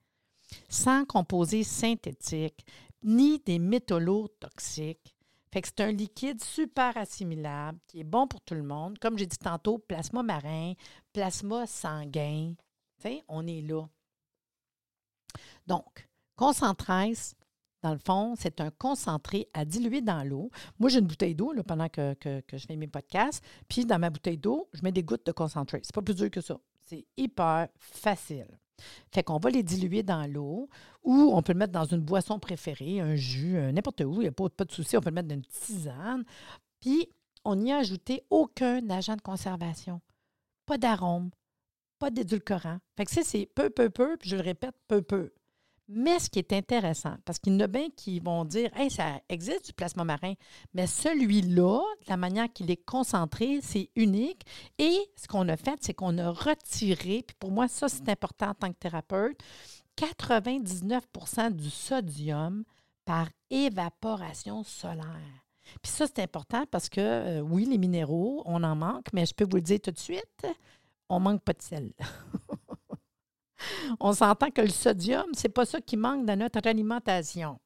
sans 0.68 1.04
composés 1.04 1.64
synthétiques, 1.64 2.66
ni 3.02 3.38
des 3.38 3.58
métaux 3.58 3.98
lourds 3.98 4.30
toxiques. 4.38 5.14
Fait 5.52 5.62
que 5.62 5.68
c'est 5.68 5.80
un 5.80 5.90
liquide 5.90 6.42
super 6.42 6.96
assimilable 6.96 7.78
qui 7.88 8.00
est 8.00 8.04
bon 8.04 8.28
pour 8.28 8.40
tout 8.40 8.54
le 8.54 8.62
monde. 8.62 8.98
Comme 8.98 9.18
j'ai 9.18 9.26
dit 9.26 9.38
tantôt, 9.38 9.78
plasma 9.78 10.22
marin, 10.22 10.74
plasma 11.12 11.66
sanguin. 11.66 12.54
on 13.28 13.46
est 13.46 13.62
là. 13.62 13.86
Donc, 15.66 16.08
concentresse, 16.36 17.34
dans 17.82 17.92
le 17.92 17.98
fond, 17.98 18.34
c'est 18.38 18.60
un 18.60 18.70
concentré 18.70 19.48
à 19.52 19.64
diluer 19.64 20.02
dans 20.02 20.22
l'eau. 20.22 20.50
Moi, 20.78 20.90
j'ai 20.90 20.98
une 20.98 21.06
bouteille 21.06 21.34
d'eau 21.34 21.52
pendant 21.66 21.88
que, 21.88 22.14
je 22.52 22.66
fais 22.66 22.76
mes 22.76 22.86
podcasts. 22.86 23.44
Puis, 23.68 23.84
dans 23.86 23.98
ma 23.98 24.10
bouteille 24.10 24.38
d'eau, 24.38 24.68
je 24.72 24.82
mets 24.82 24.92
des 24.92 25.02
gouttes 25.02 25.26
de 25.26 25.32
concentré. 25.32 25.80
C'est 25.82 25.94
pas 25.94 26.02
plus 26.02 26.14
dur 26.14 26.30
que 26.30 26.40
ça. 26.40 26.60
C'est 26.80 27.06
hyper 27.16 27.68
facile. 27.78 28.59
Fait 29.12 29.22
qu'on 29.22 29.38
va 29.38 29.50
les 29.50 29.62
diluer 29.62 30.02
dans 30.02 30.30
l'eau 30.30 30.68
ou 31.02 31.32
on 31.34 31.42
peut 31.42 31.52
le 31.52 31.58
mettre 31.58 31.72
dans 31.72 31.84
une 31.84 32.00
boisson 32.00 32.38
préférée, 32.38 33.00
un 33.00 33.14
jus, 33.14 33.56
n'importe 33.72 34.00
où. 34.02 34.14
Il 34.14 34.20
n'y 34.20 34.26
a 34.28 34.32
pas, 34.32 34.64
de 34.64 34.72
souci. 34.72 34.96
On 34.96 35.00
peut 35.00 35.10
le 35.10 35.14
mettre 35.14 35.28
dans 35.28 35.34
une 35.34 35.44
tisane. 35.44 36.24
Puis, 36.80 37.08
on 37.44 37.56
n'y 37.56 37.72
a 37.72 37.78
ajouté 37.78 38.24
aucun 38.30 38.88
agent 38.90 39.16
de 39.16 39.22
conservation. 39.22 40.00
Pas 40.66 40.78
d'arôme, 40.78 41.30
pas 41.98 42.10
d'édulcorant. 42.10 42.78
Fait 42.96 43.04
que 43.04 43.10
ça, 43.10 43.22
c'est 43.22 43.46
peu, 43.46 43.70
peu, 43.70 43.90
peu, 43.90 44.16
puis 44.16 44.30
je 44.30 44.36
le 44.36 44.42
répète, 44.42 44.74
peu, 44.88 45.02
peu. 45.02 45.32
Mais 45.92 46.20
ce 46.20 46.30
qui 46.30 46.38
est 46.38 46.52
intéressant, 46.52 47.16
parce 47.24 47.40
qu'il 47.40 47.52
y 47.52 47.56
en 47.56 47.60
a 47.60 47.66
bien 47.66 47.88
qui 47.96 48.20
vont 48.20 48.44
dire 48.44 48.70
Hey, 48.76 48.90
ça 48.90 49.20
existe 49.28 49.66
du 49.66 49.72
plasma 49.72 50.04
marin, 50.04 50.34
mais 50.72 50.86
celui-là, 50.86 51.80
la 52.06 52.16
manière 52.16 52.52
qu'il 52.52 52.70
est 52.70 52.84
concentré, 52.84 53.58
c'est 53.60 53.90
unique. 53.96 54.46
Et 54.78 54.96
ce 55.16 55.26
qu'on 55.26 55.48
a 55.48 55.56
fait, 55.56 55.78
c'est 55.80 55.92
qu'on 55.92 56.16
a 56.18 56.30
retiré, 56.30 57.24
puis 57.26 57.36
pour 57.40 57.50
moi, 57.50 57.66
ça, 57.66 57.88
c'est 57.88 58.08
important 58.08 58.50
en 58.50 58.54
tant 58.54 58.68
que 58.68 58.78
thérapeute, 58.78 59.36
99% 59.98 61.50
du 61.56 61.70
sodium 61.70 62.62
par 63.04 63.28
évaporation 63.50 64.62
solaire. 64.62 65.44
Puis 65.82 65.90
ça, 65.90 66.06
c'est 66.06 66.22
important 66.22 66.66
parce 66.70 66.88
que, 66.88 67.00
euh, 67.00 67.40
oui, 67.40 67.64
les 67.64 67.78
minéraux, 67.78 68.42
on 68.44 68.62
en 68.62 68.76
manque, 68.76 69.06
mais 69.12 69.26
je 69.26 69.34
peux 69.34 69.44
vous 69.44 69.56
le 69.56 69.62
dire 69.62 69.80
tout 69.80 69.90
de 69.90 69.98
suite, 69.98 70.46
on 71.08 71.18
manque 71.18 71.42
pas 71.42 71.52
de 71.52 71.62
sel. 71.62 71.92
on 74.00 74.12
s'entend 74.12 74.50
que 74.50 74.62
le 74.62 74.68
sodium, 74.68 75.26
c'est 75.32 75.48
pas 75.48 75.66
ça 75.66 75.80
qui 75.80 75.96
manque 75.96 76.26
dans 76.26 76.38
notre 76.38 76.66
alimentation. 76.66 77.58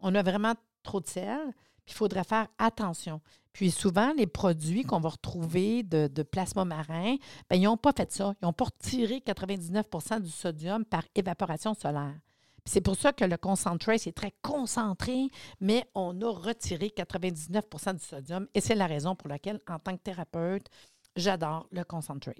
On 0.00 0.14
a 0.14 0.22
vraiment 0.22 0.54
trop 0.82 1.00
de 1.00 1.06
sel, 1.06 1.52
puis 1.84 1.94
il 1.94 1.94
faudrait 1.94 2.24
faire 2.24 2.48
attention. 2.58 3.20
Puis 3.52 3.70
souvent, 3.70 4.12
les 4.16 4.26
produits 4.26 4.84
qu'on 4.84 5.00
va 5.00 5.10
retrouver 5.10 5.82
de, 5.82 6.22
plasma 6.22 6.64
marin, 6.64 7.16
bien, 7.50 7.58
ils 7.58 7.62
n'ont 7.62 7.76
pas 7.76 7.92
fait 7.92 8.12
ça. 8.12 8.34
Ils 8.40 8.46
n'ont 8.46 8.52
pas 8.52 8.66
retiré 8.66 9.22
99% 9.26 10.20
du 10.20 10.30
sodium 10.30 10.84
par 10.84 11.02
évaporation 11.14 11.74
solaire. 11.74 12.14
C'est 12.64 12.80
pour 12.80 12.96
ça 12.96 13.12
que 13.12 13.24
le 13.24 13.36
concentré, 13.36 13.98
c'est 13.98 14.12
très 14.12 14.32
concentré, 14.42 15.28
mais 15.60 15.84
on 15.94 16.20
a 16.20 16.30
retiré 16.30 16.92
99% 16.96 17.94
du 17.94 18.04
sodium 18.04 18.46
et 18.54 18.60
c'est 18.60 18.74
la 18.74 18.86
raison 18.86 19.16
pour 19.16 19.28
laquelle, 19.28 19.60
en 19.68 19.78
tant 19.78 19.96
que 19.96 20.02
thérapeute, 20.02 20.68
j'adore 21.16 21.66
le 21.72 21.82
concentré. 21.84 22.34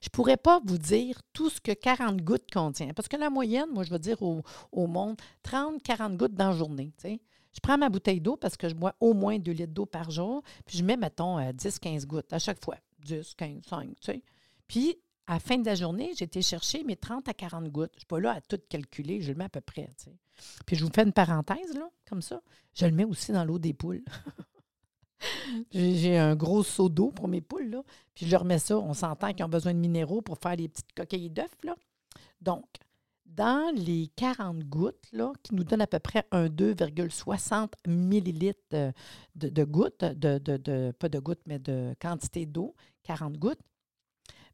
Je 0.00 0.06
ne 0.06 0.10
pourrais 0.10 0.36
pas 0.36 0.60
vous 0.64 0.78
dire 0.78 1.20
tout 1.32 1.50
ce 1.50 1.60
que 1.60 1.72
40 1.72 2.22
gouttes 2.22 2.50
contient. 2.52 2.92
Parce 2.94 3.08
que 3.08 3.16
la 3.16 3.30
moyenne, 3.30 3.68
moi, 3.72 3.84
je 3.84 3.90
veux 3.90 3.98
dire 3.98 4.22
au, 4.22 4.86
monde, 4.86 5.16
30-40 5.44 6.16
gouttes 6.16 6.34
dans 6.34 6.50
la 6.50 6.56
journée. 6.56 6.92
Je 7.04 7.60
prends 7.62 7.78
ma 7.78 7.88
bouteille 7.88 8.20
d'eau 8.20 8.36
parce 8.36 8.56
que 8.56 8.68
je 8.68 8.74
bois 8.74 8.94
au 9.00 9.14
moins 9.14 9.38
2 9.38 9.52
litres 9.52 9.72
d'eau 9.72 9.86
par 9.86 10.10
jour, 10.10 10.42
puis 10.64 10.78
je 10.78 10.84
mets, 10.84 10.96
mettons, 10.96 11.38
10-15 11.38 12.02
euh, 12.02 12.06
gouttes 12.06 12.32
à 12.32 12.38
chaque 12.38 12.62
fois. 12.62 12.76
10, 13.04 13.34
15, 13.34 13.62
5, 13.66 13.88
tu 13.88 13.94
sais. 14.00 14.22
Puis, 14.66 14.98
à 15.26 15.34
la 15.34 15.40
fin 15.40 15.58
de 15.58 15.64
la 15.64 15.74
journée, 15.74 16.12
j'ai 16.16 16.24
été 16.24 16.42
chercher 16.42 16.84
mes 16.84 16.96
30 16.96 17.28
à 17.28 17.34
40 17.34 17.68
gouttes. 17.68 17.90
Je 17.92 17.96
ne 17.96 18.00
suis 18.00 18.06
pas 18.06 18.20
là 18.20 18.32
à 18.32 18.40
tout 18.40 18.58
calculer, 18.68 19.20
je 19.20 19.32
le 19.32 19.38
mets 19.38 19.44
à 19.44 19.48
peu 19.48 19.60
près. 19.60 19.88
Puis, 20.66 20.76
je 20.76 20.84
vous 20.84 20.90
fais 20.94 21.02
une 21.02 21.12
parenthèse, 21.12 21.78
comme 22.08 22.22
ça. 22.22 22.40
Je 22.74 22.86
le 22.86 22.92
mets 22.92 23.04
aussi 23.04 23.32
dans 23.32 23.44
l'eau 23.44 23.58
des 23.58 23.72
poules. 23.72 24.04
J'ai 25.72 26.18
un 26.18 26.36
gros 26.36 26.62
seau 26.62 26.88
d'eau 26.88 27.10
pour 27.10 27.28
mes 27.28 27.40
poules, 27.40 27.70
là. 27.70 27.82
Puis 28.14 28.26
je 28.26 28.30
leur 28.30 28.44
mets 28.44 28.58
ça. 28.58 28.78
On 28.78 28.94
s'entend 28.94 29.32
qu'ils 29.32 29.44
ont 29.44 29.48
besoin 29.48 29.74
de 29.74 29.78
minéraux 29.78 30.22
pour 30.22 30.38
faire 30.38 30.56
les 30.56 30.68
petites 30.68 30.92
coquilles 30.94 31.30
d'œufs, 31.30 31.46
là. 31.64 31.76
Donc, 32.40 32.64
dans 33.26 33.72
les 33.74 34.10
40 34.16 34.64
gouttes, 34.64 35.06
là, 35.12 35.32
qui 35.42 35.54
nous 35.54 35.64
donnent 35.64 35.82
à 35.82 35.86
peu 35.86 35.98
près 35.98 36.24
un 36.30 36.46
2,60 36.46 37.68
millilitres 37.86 38.92
de, 39.34 39.64
gouttes, 39.64 40.04
de, 40.04 40.90
pas 40.92 41.08
de 41.08 41.18
gouttes, 41.18 41.42
mais 41.46 41.58
de 41.58 41.94
quantité 42.00 42.46
d'eau, 42.46 42.74
40 43.04 43.36
gouttes, 43.38 43.60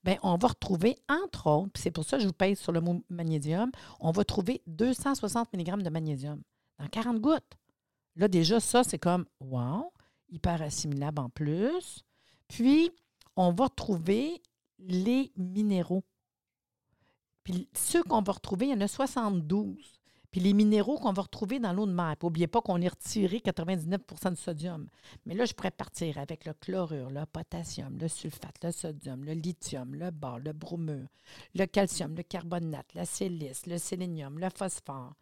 bien, 0.02 0.18
on 0.23 0.37
va 0.37 0.49
retrouver, 0.49 0.97
entre 1.09 1.47
autres, 1.49 1.73
c'est 1.76 1.90
pour 1.90 2.04
ça 2.04 2.16
que 2.16 2.23
je 2.23 2.28
vous 2.28 2.35
pèse 2.35 2.59
sur 2.59 2.73
le 2.73 2.80
mot 2.80 3.02
magnésium, 3.09 3.71
on 4.00 4.11
va 4.11 4.25
trouver 4.25 4.62
260 4.66 5.54
mg 5.54 5.83
de 5.83 5.90
magnésium 5.90 6.42
dans 6.78 6.88
40 6.88 7.21
gouttes. 7.21 7.54
Là, 8.16 8.28
déjà, 8.28 8.61
ça, 8.61 8.85
c'est 8.85 8.99
comme, 8.99 9.25
wow, 9.40 9.92
hyper 10.28 10.62
assimilable 10.62 11.21
en 11.21 11.28
plus. 11.28 12.04
Puis, 12.49 12.90
on 13.37 13.52
va 13.52 13.69
trouver 13.69 14.43
les 14.78 15.33
minéraux. 15.37 16.04
Puis 17.43 17.69
ceux 17.75 18.02
qu'on 18.02 18.23
va 18.23 18.33
retrouver, 18.33 18.66
il 18.66 18.71
y 18.71 18.75
en 18.75 18.81
a 18.81 18.88
72. 18.88 20.00
Puis 20.31 20.40
les 20.40 20.52
minéraux 20.52 20.99
qu'on 20.99 21.12
va 21.12 21.23
retrouver 21.23 21.61
dans 21.61 21.73
l'eau 21.73 21.87
de 21.87 21.93
mer. 21.93 22.16
N'oubliez 22.21 22.49
pas 22.49 22.61
qu'on 22.61 22.81
est 22.81 22.88
retiré 22.88 23.38
99% 23.38 24.31
de 24.31 24.35
sodium. 24.35 24.88
Mais 25.26 25.35
là, 25.35 25.45
je 25.45 25.52
pourrais 25.52 25.71
partir 25.71 26.19
avec 26.19 26.45
le 26.45 26.54
chlorure, 26.54 27.11
le 27.11 27.25
potassium, 27.26 27.97
le 28.00 28.09
sulfate, 28.09 28.64
le 28.64 28.73
sodium, 28.73 29.25
le 29.25 29.35
lithium, 29.35 29.95
le 29.95 30.11
bore, 30.11 30.40
le 30.40 30.52
bromure, 30.52 31.07
le 31.54 31.66
calcium, 31.66 32.16
le 32.16 32.25
carbonate, 32.25 32.95
la 32.95 33.04
silice, 33.04 33.66
le 33.66 33.78
sélénium, 33.78 34.40
le 34.40 34.49
phosphore, 34.50 35.14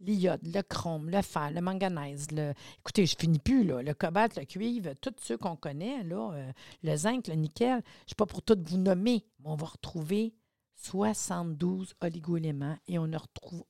l'iode, 0.00 0.40
le 0.46 0.62
chrome, 0.62 1.10
le 1.10 1.22
fer, 1.22 1.50
le 1.50 1.60
manganèse, 1.60 2.30
le. 2.30 2.52
Écoutez, 2.80 3.06
je 3.06 3.16
finis 3.18 3.38
plus. 3.38 3.64
Le 3.64 3.94
cobalt, 3.94 4.36
le 4.36 4.44
cuivre, 4.44 4.92
tous 5.00 5.14
ceux 5.20 5.36
qu'on 5.36 5.56
connaît, 5.56 6.02
là, 6.04 6.32
euh, 6.32 6.52
le 6.82 6.96
zinc, 6.96 7.28
le 7.28 7.34
nickel. 7.34 7.70
Je 7.70 7.76
ne 7.76 8.08
suis 8.08 8.14
pas 8.16 8.26
pour 8.26 8.42
tout 8.42 8.58
vous 8.66 8.78
nommer, 8.78 9.24
mais 9.40 9.50
on 9.50 9.56
va 9.56 9.66
retrouver 9.66 10.34
72 10.74 11.94
oligoéléments 12.00 12.76
et 12.86 12.98
on 12.98 13.12
a, 13.12 13.18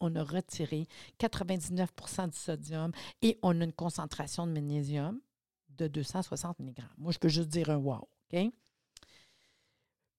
on 0.00 0.14
a 0.14 0.23
retiré 0.23 0.87
99% 1.18 2.30
du 2.30 2.37
sodium 2.38 2.92
et 3.23 3.38
on 3.42 3.61
a 3.61 3.64
une 3.64 3.73
concentration 3.73 4.47
de 4.47 4.52
magnésium 4.52 5.18
de 5.70 5.87
260 5.87 6.58
mg. 6.61 6.82
Moi, 6.99 7.12
je 7.12 7.18
peux 7.18 7.28
juste 7.28 7.49
dire 7.49 7.70
un 7.70 7.76
wow, 7.76 8.08
OK? 8.32 8.52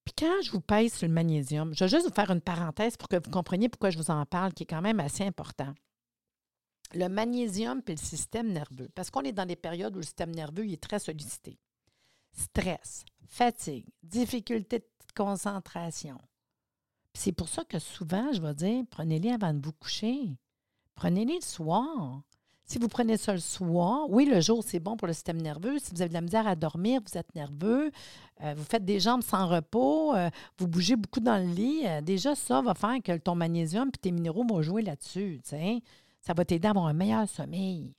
Puis 0.05 0.13
quand 0.17 0.41
je 0.41 0.51
vous 0.51 0.61
pèse 0.61 0.93
sur 0.93 1.07
le 1.07 1.13
magnésium, 1.13 1.75
je 1.75 1.83
vais 1.83 1.89
juste 1.89 2.07
vous 2.07 2.13
faire 2.13 2.31
une 2.31 2.41
parenthèse 2.41 2.97
pour 2.97 3.07
que 3.07 3.17
vous 3.17 3.29
compreniez 3.29 3.69
pourquoi 3.69 3.91
je 3.91 3.97
vous 3.97 4.09
en 4.09 4.25
parle, 4.25 4.53
qui 4.53 4.63
est 4.63 4.67
quand 4.67 4.81
même 4.81 4.99
assez 4.99 5.23
important 5.23 5.75
le 6.93 7.08
magnésium 7.08 7.81
et 7.88 7.91
le 7.91 7.98
système 7.98 8.51
nerveux, 8.51 8.89
parce 8.96 9.10
qu'on 9.10 9.22
est 9.22 9.31
dans 9.31 9.46
des 9.46 9.55
périodes 9.55 9.96
où 9.96 10.00
le 10.00 10.03
système 10.03 10.34
nerveux 10.34 10.67
est 10.69 10.81
très 10.81 11.00
sollicité. 11.00 11.60
Stress, 12.31 13.05
fatigue, 13.27 13.88
difficulté 14.03 14.79
de 14.79 14.86
concentration. 15.15 16.17
C'est 17.13 17.31
pour 17.31 17.50
ça 17.50 17.63
que 17.63 17.79
souvent, 17.79 18.31
je 18.34 18.41
vais 18.41 18.53
dire, 18.53 18.84
prenez-les 18.89 19.31
avant 19.31 19.53
de 19.53 19.63
vous 19.63 19.74
coucher. 19.74 20.38
Prenez-les 20.96 21.36
le 21.36 21.41
soir. 21.41 22.22
Si 22.65 22.77
vous 22.77 22.88
prenez 22.88 23.17
ça 23.17 23.34
le 23.34 23.39
soir, 23.39 24.08
oui, 24.10 24.25
le 24.25 24.41
jour, 24.41 24.63
c'est 24.63 24.79
bon 24.79 24.96
pour 24.96 25.08
le 25.08 25.13
système 25.13 25.41
nerveux. 25.41 25.79
Si 25.79 25.91
vous 25.91 26.01
avez 26.01 26.10
de 26.10 26.13
la 26.13 26.22
misère 26.22 26.48
à 26.48 26.55
dormir, 26.55 27.01
vous 27.03 27.17
êtes 27.17 27.34
nerveux, 27.34 27.91
euh, 28.41 28.53
vous 28.55 28.63
faites 28.63 28.86
des 28.86 29.00
jambes 29.00 29.24
sans 29.24 29.48
repos, 29.48 30.13
euh, 30.13 30.29
vous 30.60 30.67
bougez 30.67 30.96
beaucoup 30.96 31.19
dans 31.19 31.38
le 31.38 31.51
lit, 31.51 31.81
euh, 31.88 32.01
déjà, 32.01 32.36
ça 32.36 32.62
va 32.62 32.75
faire 32.75 33.01
que 33.03 33.17
ton 33.17 33.34
magnésium 33.34 33.88
et 33.88 33.98
tes 33.98 34.12
minéraux 34.12 34.46
vont 34.48 34.62
jouer 34.62 34.84
là-dessus. 34.84 35.41
Ça 36.21 36.33
va 36.33 36.45
t'aider 36.45 36.67
à 36.67 36.71
avoir 36.71 36.88
un 36.88 36.93
meilleur 36.93 37.27
sommeil. 37.27 37.93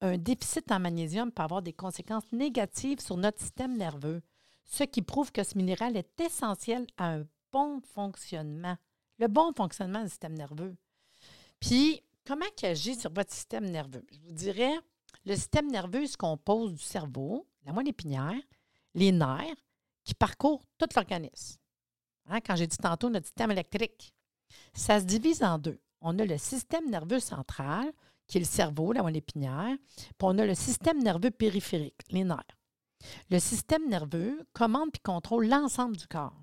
Un 0.00 0.18
déficit 0.18 0.70
en 0.70 0.80
magnésium 0.80 1.30
peut 1.32 1.42
avoir 1.42 1.62
des 1.62 1.72
conséquences 1.72 2.30
négatives 2.32 3.00
sur 3.00 3.16
notre 3.16 3.40
système 3.40 3.76
nerveux, 3.76 4.22
ce 4.64 4.84
qui 4.84 5.02
prouve 5.02 5.32
que 5.32 5.44
ce 5.44 5.56
minéral 5.56 5.96
est 5.96 6.20
essentiel 6.20 6.86
à 6.96 7.14
un 7.14 7.24
bon 7.52 7.80
fonctionnement, 7.94 8.76
le 9.18 9.28
bon 9.28 9.52
fonctionnement 9.54 10.02
du 10.02 10.08
système 10.08 10.34
nerveux. 10.34 10.76
Puis, 11.60 12.02
comment 12.26 12.44
il 12.62 12.66
agit 12.66 12.96
sur 12.96 13.12
votre 13.12 13.32
système 13.32 13.64
nerveux? 13.66 14.04
Je 14.10 14.18
vous 14.20 14.32
dirais, 14.32 14.74
le 15.24 15.34
système 15.34 15.70
nerveux 15.70 16.06
se 16.06 16.16
compose 16.16 16.74
du 16.74 16.82
cerveau, 16.82 17.46
la 17.64 17.72
moelle 17.72 17.88
épinière, 17.88 18.34
les 18.94 19.12
nerfs, 19.12 19.56
qui 20.04 20.14
parcourent 20.14 20.64
tout 20.76 20.88
l'organisme. 20.94 21.58
Hein, 22.26 22.40
quand 22.40 22.56
j'ai 22.56 22.66
dit 22.66 22.76
tantôt 22.76 23.08
notre 23.08 23.26
système 23.26 23.50
électrique, 23.50 24.12
ça 24.74 25.00
se 25.00 25.04
divise 25.04 25.42
en 25.42 25.58
deux 25.58 25.80
on 26.04 26.18
a 26.18 26.24
le 26.24 26.38
système 26.38 26.88
nerveux 26.90 27.18
central, 27.18 27.90
qui 28.26 28.38
est 28.38 28.40
le 28.40 28.46
cerveau, 28.46 28.92
la 28.92 29.02
moelle 29.02 29.16
épinière, 29.16 29.76
puis 29.96 30.22
on 30.22 30.38
a 30.38 30.46
le 30.46 30.54
système 30.54 31.02
nerveux 31.02 31.30
périphérique, 31.30 32.00
les 32.10 32.24
nerfs. 32.24 32.44
Le 33.30 33.38
système 33.38 33.88
nerveux 33.88 34.46
commande 34.52 34.90
et 34.94 34.98
contrôle 35.02 35.48
l'ensemble 35.48 35.96
du 35.96 36.06
corps, 36.06 36.42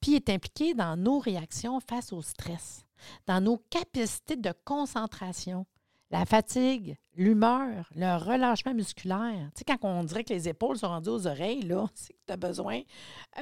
puis 0.00 0.14
est 0.14 0.30
impliqué 0.30 0.74
dans 0.74 0.96
nos 0.96 1.18
réactions 1.18 1.78
face 1.80 2.12
au 2.12 2.22
stress, 2.22 2.84
dans 3.26 3.40
nos 3.40 3.58
capacités 3.70 4.36
de 4.36 4.52
concentration, 4.64 5.66
la 6.10 6.24
fatigue, 6.24 6.96
l'humeur, 7.14 7.90
le 7.94 8.16
relâchement 8.16 8.74
musculaire. 8.74 9.50
Tu 9.54 9.58
sais, 9.58 9.64
quand 9.64 9.78
on 9.82 10.04
dirait 10.04 10.24
que 10.24 10.32
les 10.32 10.48
épaules 10.48 10.78
sont 10.78 10.88
rendues 10.88 11.10
aux 11.10 11.26
oreilles, 11.26 11.62
là, 11.62 11.86
c'est 11.94 12.12
que 12.12 12.18
tu 12.26 12.32
as 12.32 12.36
besoin 12.36 12.80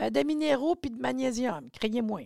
euh, 0.01 0.11
de 0.11 0.21
minéraux 0.21 0.75
puis 0.75 0.91
de 0.91 1.01
magnésium, 1.01 1.69
criez 1.71 2.03
moins. 2.03 2.25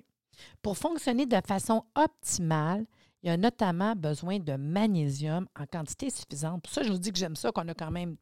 Pour 0.62 0.78
fonctionner 0.78 1.26
de 1.26 1.40
façon 1.44 1.84
optimale, 1.96 2.86
il 3.22 3.28
y 3.28 3.30
a 3.30 3.36
notamment 3.36 3.94
besoin 3.94 4.38
de 4.38 4.54
magnésium 4.54 5.46
en 5.58 5.66
quantité 5.66 6.10
suffisante. 6.10 6.62
Pour 6.62 6.72
ça, 6.72 6.82
je 6.82 6.92
vous 6.92 6.98
dis 6.98 7.12
que 7.12 7.18
j'aime 7.18 7.36
ça, 7.36 7.50
qu'on 7.50 7.66
a 7.68 7.74
quand 7.74 7.90
même 7.90 8.16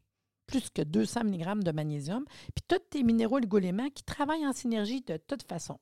plus 0.46 0.70
que 0.70 0.82
200 0.82 1.24
mg 1.24 1.64
de 1.64 1.72
magnésium, 1.72 2.24
puis 2.54 2.64
tous 2.68 2.78
tes 2.90 3.02
minéraux 3.02 3.36
oligoéléments 3.36 3.90
qui 3.90 4.04
travaillent 4.04 4.46
en 4.46 4.52
synergie 4.52 5.02
de 5.02 5.16
toute 5.16 5.42
façon. 5.42 5.78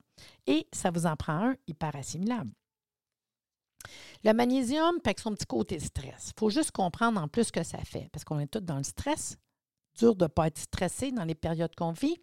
Et 0.47 0.67
ça 0.73 0.91
vous 0.91 1.05
en 1.05 1.15
prend 1.15 1.49
un 1.49 1.55
hyper 1.67 1.95
assimilable. 1.95 2.51
Le 4.23 4.33
magnésium, 4.33 4.99
avec 5.03 5.19
son 5.19 5.33
petit 5.35 5.45
côté 5.45 5.79
stress. 5.79 6.31
Il 6.35 6.39
faut 6.39 6.49
juste 6.49 6.71
comprendre 6.71 7.21
en 7.21 7.27
plus 7.27 7.45
ce 7.45 7.51
que 7.51 7.63
ça 7.63 7.77
fait, 7.79 8.09
parce 8.11 8.25
qu'on 8.25 8.39
est 8.39 8.47
tous 8.47 8.59
dans 8.61 8.77
le 8.77 8.83
stress. 8.83 9.37
Dur 9.99 10.15
de 10.15 10.25
ne 10.25 10.27
pas 10.27 10.47
être 10.47 10.57
stressé 10.57 11.11
dans 11.11 11.23
les 11.23 11.35
périodes 11.35 11.73
qu'on 11.75 11.91
vit. 11.93 12.17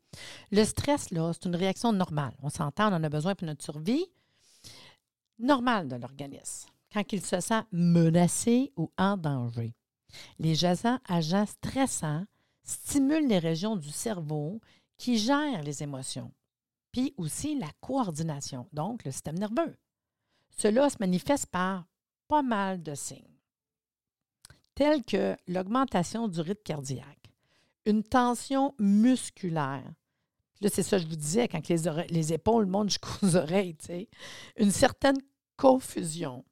Le 0.51 0.63
stress, 0.65 1.11
là, 1.11 1.33
c'est 1.33 1.47
une 1.47 1.57
réaction 1.57 1.93
normale. 1.93 2.35
On 2.43 2.51
s'entend, 2.51 2.93
on 2.93 2.97
en 2.97 3.05
a 3.05 3.09
besoin 3.09 3.35
pour 3.35 3.47
notre 3.47 3.65
survie. 3.65 4.05
Normale 5.39 5.89
de 5.89 5.97
l'organisme, 5.97 6.69
quand 6.93 7.13
il 7.13 7.25
se 7.25 7.41
sent 7.41 7.63
menacé 7.73 8.73
ou 8.77 8.91
en 8.99 9.17
danger. 9.17 9.75
Les 10.39 10.65
agents, 10.65 10.99
agents 11.09 11.47
stressants 11.47 12.25
stimulent 12.63 13.29
les 13.29 13.39
régions 13.39 13.77
du 13.77 13.91
cerveau 13.91 14.61
qui 14.99 15.19
gèrent 15.19 15.63
les 15.63 15.83
émotions, 15.83 16.33
puis 16.93 17.15
aussi 17.17 17.59
la 17.59 17.71
coordination, 17.81 18.69
donc 18.73 19.05
le 19.05 19.11
système 19.11 19.39
nerveux. 19.39 19.77
Cela 20.57 20.91
se 20.91 20.97
manifeste 21.01 21.47
par 21.47 21.87
pas 22.29 22.43
mal 22.43 22.83
de 22.83 22.95
signes, 22.95 23.39
tels 24.75 25.03
que 25.03 25.37
l'augmentation 25.49 26.29
du 26.29 26.41
rythme 26.41 26.63
cardiaque, 26.63 27.33
une 27.85 28.05
tension 28.05 28.75
musculaire. 28.79 29.91
Là, 30.61 30.69
c'est 30.73 30.85
ça 30.85 30.99
que 30.99 31.03
je 31.03 31.09
vous 31.09 31.17
disais 31.17 31.49
quand 31.49 31.69
les, 31.69 32.07
les 32.09 32.33
épaules 32.33 32.67
montent 32.67 32.91
jusqu'aux 32.91 33.35
oreilles, 33.37 33.77
une 34.57 34.71
certaine 34.71 35.19
confusion, 35.57 36.45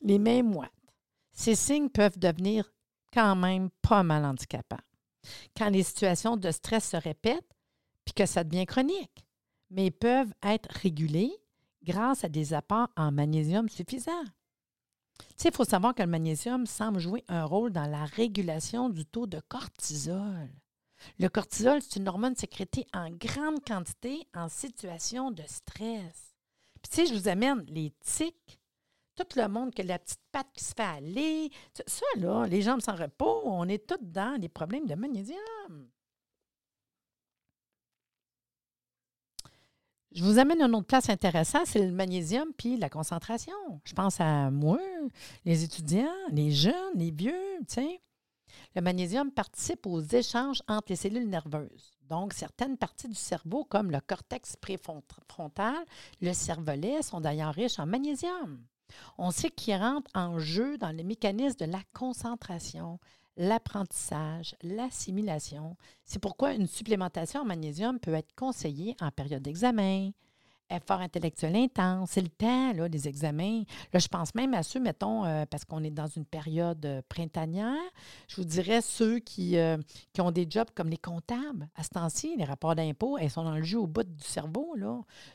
les 0.00 0.18
mains 0.18 0.42
moites. 0.42 0.70
Ces 1.32 1.54
signes 1.54 1.88
peuvent 1.88 2.18
devenir 2.18 2.70
quand 3.12 3.36
même 3.36 3.70
pas 3.82 4.02
mal 4.02 4.24
handicapants 4.24 4.76
quand 5.56 5.68
les 5.68 5.82
situations 5.82 6.36
de 6.36 6.50
stress 6.50 6.90
se 6.90 6.96
répètent 6.96 7.54
puis 8.04 8.14
que 8.14 8.26
ça 8.26 8.44
devient 8.44 8.66
chronique, 8.66 9.24
mais 9.70 9.86
ils 9.86 9.92
peuvent 9.92 10.32
être 10.42 10.70
régulés 10.70 11.32
grâce 11.82 12.24
à 12.24 12.28
des 12.28 12.54
apports 12.54 12.88
en 12.96 13.12
magnésium 13.12 13.68
suffisants. 13.68 14.24
Il 15.44 15.52
faut 15.52 15.64
savoir 15.64 15.94
que 15.94 16.02
le 16.02 16.08
magnésium 16.08 16.66
semble 16.66 17.00
jouer 17.00 17.24
un 17.28 17.44
rôle 17.44 17.72
dans 17.72 17.86
la 17.86 18.04
régulation 18.04 18.88
du 18.88 19.04
taux 19.04 19.26
de 19.26 19.40
cortisol. 19.48 20.48
Le 21.18 21.28
cortisol, 21.28 21.80
c'est 21.82 21.98
une 21.98 22.08
hormone 22.08 22.36
sécrétée 22.36 22.86
en 22.92 23.10
grande 23.10 23.64
quantité 23.64 24.26
en 24.34 24.48
situation 24.48 25.30
de 25.30 25.42
stress. 25.46 26.34
Sais, 26.88 27.06
je 27.06 27.14
vous 27.14 27.28
amène 27.28 27.64
les 27.68 27.92
tics, 28.00 28.58
tout 29.24 29.38
le 29.38 29.48
monde 29.48 29.72
qui 29.72 29.82
a 29.82 29.84
la 29.84 29.98
petite 29.98 30.20
patte 30.32 30.48
qui 30.52 30.64
se 30.64 30.74
fait 30.74 30.82
aller. 30.82 31.50
Ça, 31.86 32.06
là, 32.16 32.46
les 32.46 32.62
jambes 32.62 32.80
sans 32.80 32.96
repos, 32.96 33.42
on 33.44 33.68
est 33.68 33.86
tous 33.86 33.98
dans 34.00 34.38
des 34.38 34.48
problèmes 34.48 34.86
de 34.86 34.94
magnésium. 34.94 35.88
Je 40.12 40.24
vous 40.24 40.38
amène 40.38 40.62
une 40.62 40.74
autre 40.74 40.86
place 40.86 41.10
intéressante, 41.10 41.66
c'est 41.66 41.84
le 41.84 41.92
magnésium 41.92 42.48
puis 42.56 42.76
la 42.76 42.88
concentration. 42.88 43.52
Je 43.84 43.92
pense 43.92 44.20
à 44.20 44.50
moi, 44.50 44.78
les 45.44 45.64
étudiants, 45.64 46.08
les 46.32 46.50
jeunes, 46.50 46.94
les 46.96 47.10
vieux, 47.10 47.58
sais. 47.68 48.00
Le 48.74 48.80
magnésium 48.80 49.30
participe 49.30 49.86
aux 49.86 50.00
échanges 50.00 50.62
entre 50.66 50.86
les 50.88 50.96
cellules 50.96 51.28
nerveuses. 51.28 51.92
Donc, 52.08 52.32
certaines 52.32 52.78
parties 52.78 53.08
du 53.08 53.14
cerveau, 53.14 53.64
comme 53.64 53.90
le 53.90 54.00
cortex 54.00 54.56
préfrontal, 54.56 55.84
le 56.22 56.32
cervelet, 56.32 57.02
sont 57.02 57.20
d'ailleurs 57.20 57.54
riches 57.54 57.78
en 57.78 57.86
magnésium. 57.86 58.64
On 59.18 59.30
sait 59.30 59.50
qu'il 59.50 59.76
rentre 59.76 60.10
en 60.14 60.38
jeu 60.38 60.78
dans 60.78 60.90
les 60.90 61.04
mécanismes 61.04 61.66
de 61.66 61.72
la 61.72 61.82
concentration, 61.92 62.98
l'apprentissage, 63.36 64.56
l'assimilation. 64.62 65.76
C'est 66.04 66.18
pourquoi 66.18 66.52
une 66.52 66.66
supplémentation 66.66 67.42
en 67.42 67.44
magnésium 67.44 67.98
peut 68.00 68.14
être 68.14 68.34
conseillée 68.34 68.96
en 69.00 69.10
période 69.10 69.42
d'examen, 69.42 70.10
effort 70.70 71.00
intellectuel 71.00 71.56
intense, 71.56 72.10
c'est 72.12 72.20
le 72.20 72.28
temps 72.28 72.72
là, 72.72 72.88
des 72.88 73.08
examens. 73.08 73.62
Là, 73.92 73.98
je 73.98 74.08
pense 74.08 74.34
même 74.34 74.54
à 74.54 74.62
ceux, 74.62 74.80
mettons, 74.80 75.24
euh, 75.24 75.44
parce 75.46 75.64
qu'on 75.64 75.82
est 75.82 75.90
dans 75.90 76.06
une 76.06 76.24
période 76.24 76.84
euh, 76.84 77.02
printanière, 77.08 77.74
je 78.28 78.36
vous 78.36 78.44
dirais 78.44 78.80
ceux 78.80 79.18
qui, 79.18 79.56
euh, 79.56 79.76
qui 80.12 80.20
ont 80.20 80.30
des 80.30 80.46
jobs 80.48 80.68
comme 80.74 80.88
les 80.88 80.98
comptables. 80.98 81.68
À 81.74 81.82
ce 81.82 81.90
temps-ci, 81.90 82.36
les 82.36 82.44
rapports 82.44 82.74
d'impôts, 82.74 83.18
elles 83.18 83.30
sont 83.30 83.44
dans 83.44 83.56
le 83.56 83.62
jeu 83.62 83.78
au 83.78 83.86
bout 83.86 84.04
du 84.04 84.24
cerveau. 84.24 84.74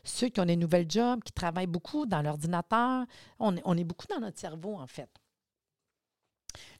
Ceux 0.03 0.29
qui 0.29 0.39
ont 0.39 0.45
des 0.45 0.55
nouvelles 0.55 0.89
jobs, 0.89 1.21
qui 1.23 1.33
travaillent 1.33 1.67
beaucoup 1.67 2.05
dans 2.05 2.21
l'ordinateur, 2.21 3.05
on, 3.39 3.55
on 3.65 3.77
est 3.77 3.83
beaucoup 3.83 4.07
dans 4.07 4.19
notre 4.19 4.39
cerveau, 4.39 4.75
en 4.75 4.87
fait. 4.87 5.09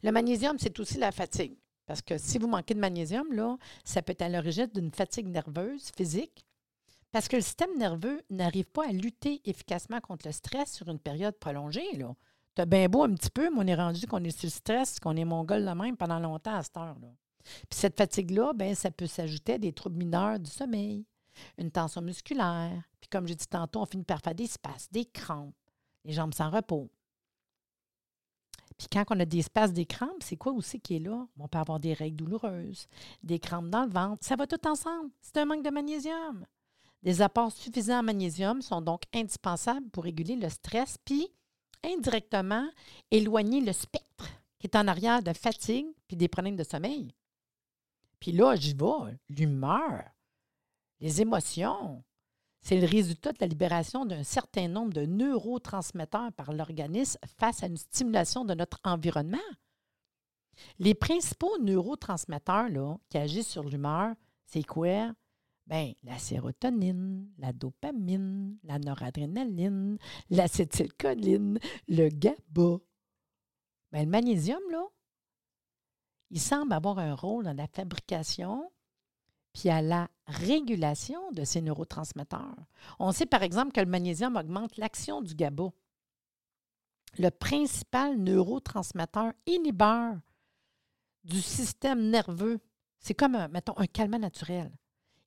Le 0.03 0.11
magnésium, 0.11 0.57
c'est 0.59 0.79
aussi 0.79 0.97
la 0.97 1.11
fatigue. 1.11 1.57
Parce 1.85 2.01
que 2.01 2.17
si 2.17 2.37
vous 2.37 2.47
manquez 2.47 2.73
de 2.73 2.79
magnésium, 2.79 3.31
là, 3.33 3.57
ça 3.83 4.01
peut 4.01 4.11
être 4.13 4.21
à 4.21 4.29
l'origine 4.29 4.69
d'une 4.73 4.91
fatigue 4.91 5.27
nerveuse, 5.27 5.91
physique, 5.95 6.45
parce 7.13 7.27
que 7.27 7.35
le 7.35 7.43
système 7.43 7.77
nerveux 7.77 8.23
n'arrive 8.31 8.65
pas 8.65 8.87
à 8.87 8.91
lutter 8.91 9.39
efficacement 9.45 10.01
contre 10.01 10.25
le 10.25 10.31
stress 10.31 10.73
sur 10.73 10.89
une 10.89 10.97
période 10.97 11.37
prolongée. 11.37 11.87
Tu 11.93 12.61
as 12.61 12.65
bien 12.65 12.89
beau 12.89 13.03
un 13.03 13.13
petit 13.13 13.29
peu, 13.29 13.51
mais 13.51 13.59
on 13.59 13.67
est 13.67 13.75
rendu 13.75 14.07
qu'on 14.07 14.23
est 14.23 14.35
sur 14.35 14.47
le 14.47 14.51
stress, 14.51 14.99
qu'on 14.99 15.15
est 15.15 15.23
mongol 15.23 15.63
de 15.63 15.71
même 15.71 15.95
pendant 15.95 16.19
longtemps 16.19 16.55
à 16.55 16.63
cette 16.63 16.75
heure-là. 16.75 17.13
Puis 17.69 17.79
cette 17.79 17.97
fatigue-là, 17.97 18.53
ben, 18.53 18.73
ça 18.73 18.89
peut 18.89 19.05
s'ajouter 19.05 19.53
à 19.53 19.57
des 19.59 19.73
troubles 19.73 19.97
mineurs 19.97 20.39
du 20.39 20.49
sommeil, 20.49 21.05
une 21.59 21.69
tension 21.69 22.01
musculaire. 22.01 22.81
Puis 22.99 23.09
comme 23.11 23.27
j'ai 23.27 23.35
dit 23.35 23.47
tantôt, 23.47 23.81
on 23.81 23.85
finit 23.85 24.03
par 24.03 24.19
faire 24.21 24.33
des 24.33 24.47
spasmes, 24.47 24.91
des 24.91 25.05
crampes, 25.05 25.53
les 26.05 26.13
jambes 26.13 26.33
sans 26.33 26.49
repos. 26.49 26.89
Puis 28.75 28.87
quand 28.91 29.03
on 29.11 29.19
a 29.19 29.25
des 29.25 29.37
espaces, 29.37 29.71
des 29.71 29.85
crampes, 29.85 30.23
c'est 30.23 30.35
quoi 30.35 30.51
aussi 30.51 30.79
qui 30.79 30.95
est 30.95 30.99
là? 30.99 31.27
On 31.37 31.47
peut 31.47 31.59
avoir 31.59 31.79
des 31.79 31.93
règles 31.93 32.17
douloureuses, 32.17 32.87
des 33.21 33.37
crampes 33.37 33.69
dans 33.69 33.85
le 33.85 33.91
ventre. 33.91 34.25
Ça 34.25 34.35
va 34.35 34.47
tout 34.47 34.67
ensemble. 34.67 35.11
C'est 35.21 35.37
un 35.37 35.45
manque 35.45 35.63
de 35.63 35.69
magnésium. 35.69 36.43
Des 37.03 37.21
apports 37.21 37.51
suffisants 37.51 37.99
en 37.99 38.03
magnésium 38.03 38.61
sont 38.61 38.81
donc 38.81 39.03
indispensables 39.13 39.89
pour 39.89 40.05
réguler 40.05 40.37
le 40.37 40.49
stress, 40.49 40.97
puis 41.03 41.27
indirectement 41.83 42.65
éloigner 43.11 43.59
le 43.59 43.73
spectre 43.73 44.29
qui 44.57 44.67
est 44.67 44.77
en 44.77 44.87
arrière 44.87 45.21
de 45.21 45.33
fatigue 45.33 45.87
puis 46.07 46.15
des 46.15 46.29
problèmes 46.29 46.55
de 46.55 46.63
sommeil. 46.63 47.13
Puis 48.19 48.31
là, 48.31 48.55
j'y 48.55 48.73
vais, 48.73 49.19
l'humeur, 49.27 50.05
les 51.01 51.21
émotions. 51.21 52.01
C'est 52.61 52.79
le 52.79 52.87
résultat 52.87 53.33
de 53.33 53.37
la 53.41 53.47
libération 53.47 54.05
d'un 54.05 54.23
certain 54.23 54.69
nombre 54.69 54.93
de 54.93 55.05
neurotransmetteurs 55.05 56.31
par 56.31 56.53
l'organisme 56.53 57.19
face 57.37 57.61
à 57.63 57.67
une 57.67 57.75
stimulation 57.75 58.45
de 58.45 58.53
notre 58.53 58.79
environnement. 58.85 59.37
Les 60.79 60.93
principaux 60.93 61.57
neurotransmetteurs 61.59 62.69
là, 62.69 62.95
qui 63.09 63.17
agissent 63.17 63.49
sur 63.49 63.63
l'humeur, 63.63 64.15
c'est 64.45 64.63
quoi? 64.63 65.11
Bien, 65.65 65.93
la 66.03 66.17
sérotonine, 66.19 67.31
la 67.37 67.53
dopamine, 67.53 68.57
la 68.63 68.79
noradrénaline, 68.79 69.97
l'acétylcholine, 70.29 71.57
le 71.87 72.09
GABA. 72.09 72.79
Bien, 73.91 74.03
le 74.03 74.09
magnésium, 74.09 74.61
là, 74.71 74.83
il 76.31 76.41
semble 76.41 76.73
avoir 76.73 76.99
un 76.99 77.15
rôle 77.15 77.45
dans 77.45 77.55
la 77.55 77.67
fabrication 77.67 78.69
puis 79.53 79.69
à 79.69 79.81
la 79.81 80.09
régulation 80.25 81.31
de 81.31 81.43
ces 81.43 81.61
neurotransmetteurs. 81.61 82.65
On 82.97 83.11
sait 83.11 83.27
par 83.27 83.43
exemple 83.43 83.71
que 83.71 83.79
le 83.79 83.85
magnésium 83.85 84.35
augmente 84.35 84.77
l'action 84.77 85.21
du 85.21 85.35
GABA, 85.35 85.69
le 87.19 87.29
principal 87.29 88.17
neurotransmetteur 88.17 89.33
inhibeur 89.45 90.15
du 91.23 91.39
système 91.39 92.09
nerveux. 92.09 92.59
C'est 92.99 93.13
comme, 93.13 93.35
un, 93.35 93.47
mettons, 93.47 93.77
un 93.77 93.85
calmant 93.85 94.17
naturel 94.17 94.71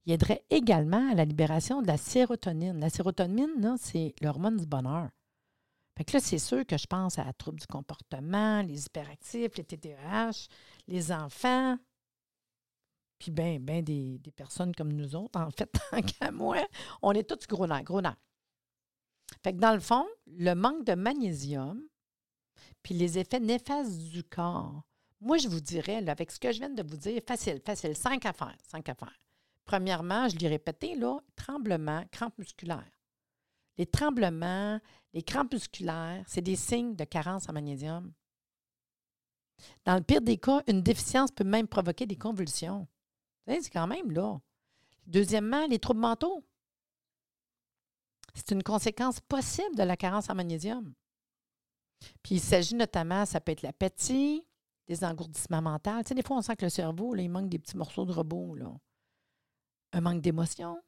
il 0.07 0.13
aiderait 0.13 0.45
également 0.51 1.11
à 1.11 1.15
la 1.15 1.25
libération 1.25 1.83
de 1.83 1.89
la 1.89 1.97
sérotonine. 1.97 2.79
La 2.79 2.91
sérotonine, 2.91 3.77
c'est 3.79 4.15
l'hormone 4.23 4.57
du 4.57 4.67
bonheur. 4.67 5.11
Fait 5.97 6.05
que 6.05 6.13
là, 6.13 6.21
c'est 6.21 6.39
sûr 6.39 6.65
que 6.65 6.77
je 6.79 6.87
pense 6.87 7.19
à 7.19 7.25
la 7.25 7.33
trouble 7.33 7.59
du 7.59 7.67
comportement, 7.67 8.63
les 8.63 8.87
hyperactifs, 8.87 9.57
les 9.57 9.65
TDAH, 9.65 10.49
les 10.87 11.11
enfants, 11.11 11.77
puis 13.19 13.31
bien 13.31 13.59
ben 13.61 13.83
des, 13.83 14.21
personnes 14.37 14.75
comme 14.75 14.93
nous 14.93 15.17
autres, 15.17 15.41
en 15.41 15.51
fait, 15.51 15.67
tant 15.91 16.03
qu'à 16.03 16.31
moi, 16.31 16.59
on 17.03 17.13
est 17.13 17.29
tous 17.29 17.47
gros 17.49 17.67
nerfs, 17.67 17.85
gros. 17.85 18.03
Fait 19.43 19.53
que 19.53 19.59
dans 19.59 19.73
le 19.73 19.81
fond, 19.81 20.07
le 20.27 20.55
manque 20.55 20.85
de 20.85 20.95
magnésium, 20.95 21.83
puis 22.83 22.95
les 22.95 23.19
effets 23.19 23.41
néfastes 23.41 23.99
du 23.99 24.23
corps, 24.23 24.83
moi, 25.21 25.39
je 25.39 25.49
vous 25.49 25.61
dirais, 25.61 26.07
avec 26.09 26.31
ce 26.31 26.39
que 26.39 26.53
je 26.53 26.59
viens 26.59 26.71
de 26.71 26.83
vous 26.83 26.99
dire, 26.99 27.23
facile, 27.27 27.61
facile, 27.65 27.97
cinq 27.97 28.27
affaires, 28.27 28.57
cinq 28.63 28.89
affaires. 28.91 29.19
Premièrement, 29.67 30.29
je 30.29 30.37
l'ai 30.37 30.49
répété, 30.49 30.95
là, 30.95 31.19
tremblement, 31.35 32.05
crampes 32.13 32.39
musculaires. 32.39 32.91
Les 33.79 33.87
tremblements, 33.87 34.81
les 35.13 35.23
crampes 35.23 35.53
musculaires, 35.53 36.25
c'est 36.27 36.41
des 36.41 36.57
signes 36.57 36.95
de 36.95 37.05
carence 37.05 37.49
en 37.49 37.53
magnésium. 37.53 38.13
Dans 39.85 39.97
le 39.97 40.03
pire 40.03 40.21
des 40.21 40.39
cas, 40.39 40.63
une 40.67 40.83
déficience 40.83 41.31
peut 41.31 41.45
même 41.45 41.67
provoquer 41.67 42.07
des 42.07 42.17
convulsions. 42.17 42.87
C'est 43.47 43.71
quand 43.71 43.87
même 43.87 44.11
là. 44.11 44.39
Deuxièmement, 45.07 45.67
les 45.67 45.79
troubles 45.79 46.01
mentaux. 46.01 46.45
C'est 48.35 48.51
une 48.51 48.63
conséquence 48.63 49.21
possible 49.21 49.77
de 49.77 49.83
la 49.83 49.97
carence 49.97 50.29
en 50.31 50.35
magnésium. 50.35 50.95
Puis 52.23 52.37
il 52.37 52.41
s'agit 52.41 52.75
notamment, 52.75 53.25
ça 53.25 53.41
peut 53.41 53.53
être 53.53 53.63
l'appétit, 53.63 54.45
des 54.87 55.05
engourdissements 55.05 55.63
mentaux. 55.63 55.99
Tu 56.03 56.09
sais, 56.09 56.15
des 56.15 56.23
fois, 56.23 56.37
on 56.37 56.43
sent 56.43 56.57
que 56.57 56.67
le 56.67 56.71
cerveau, 56.71 57.17
il 57.17 57.29
manque 57.29 57.49
des 57.49 57.59
petits 57.59 57.77
morceaux 57.77 58.05
de 58.05 58.13
robot. 58.13 58.57
Un 59.93 60.01
manque 60.01 60.21
d'émotion. 60.21 60.79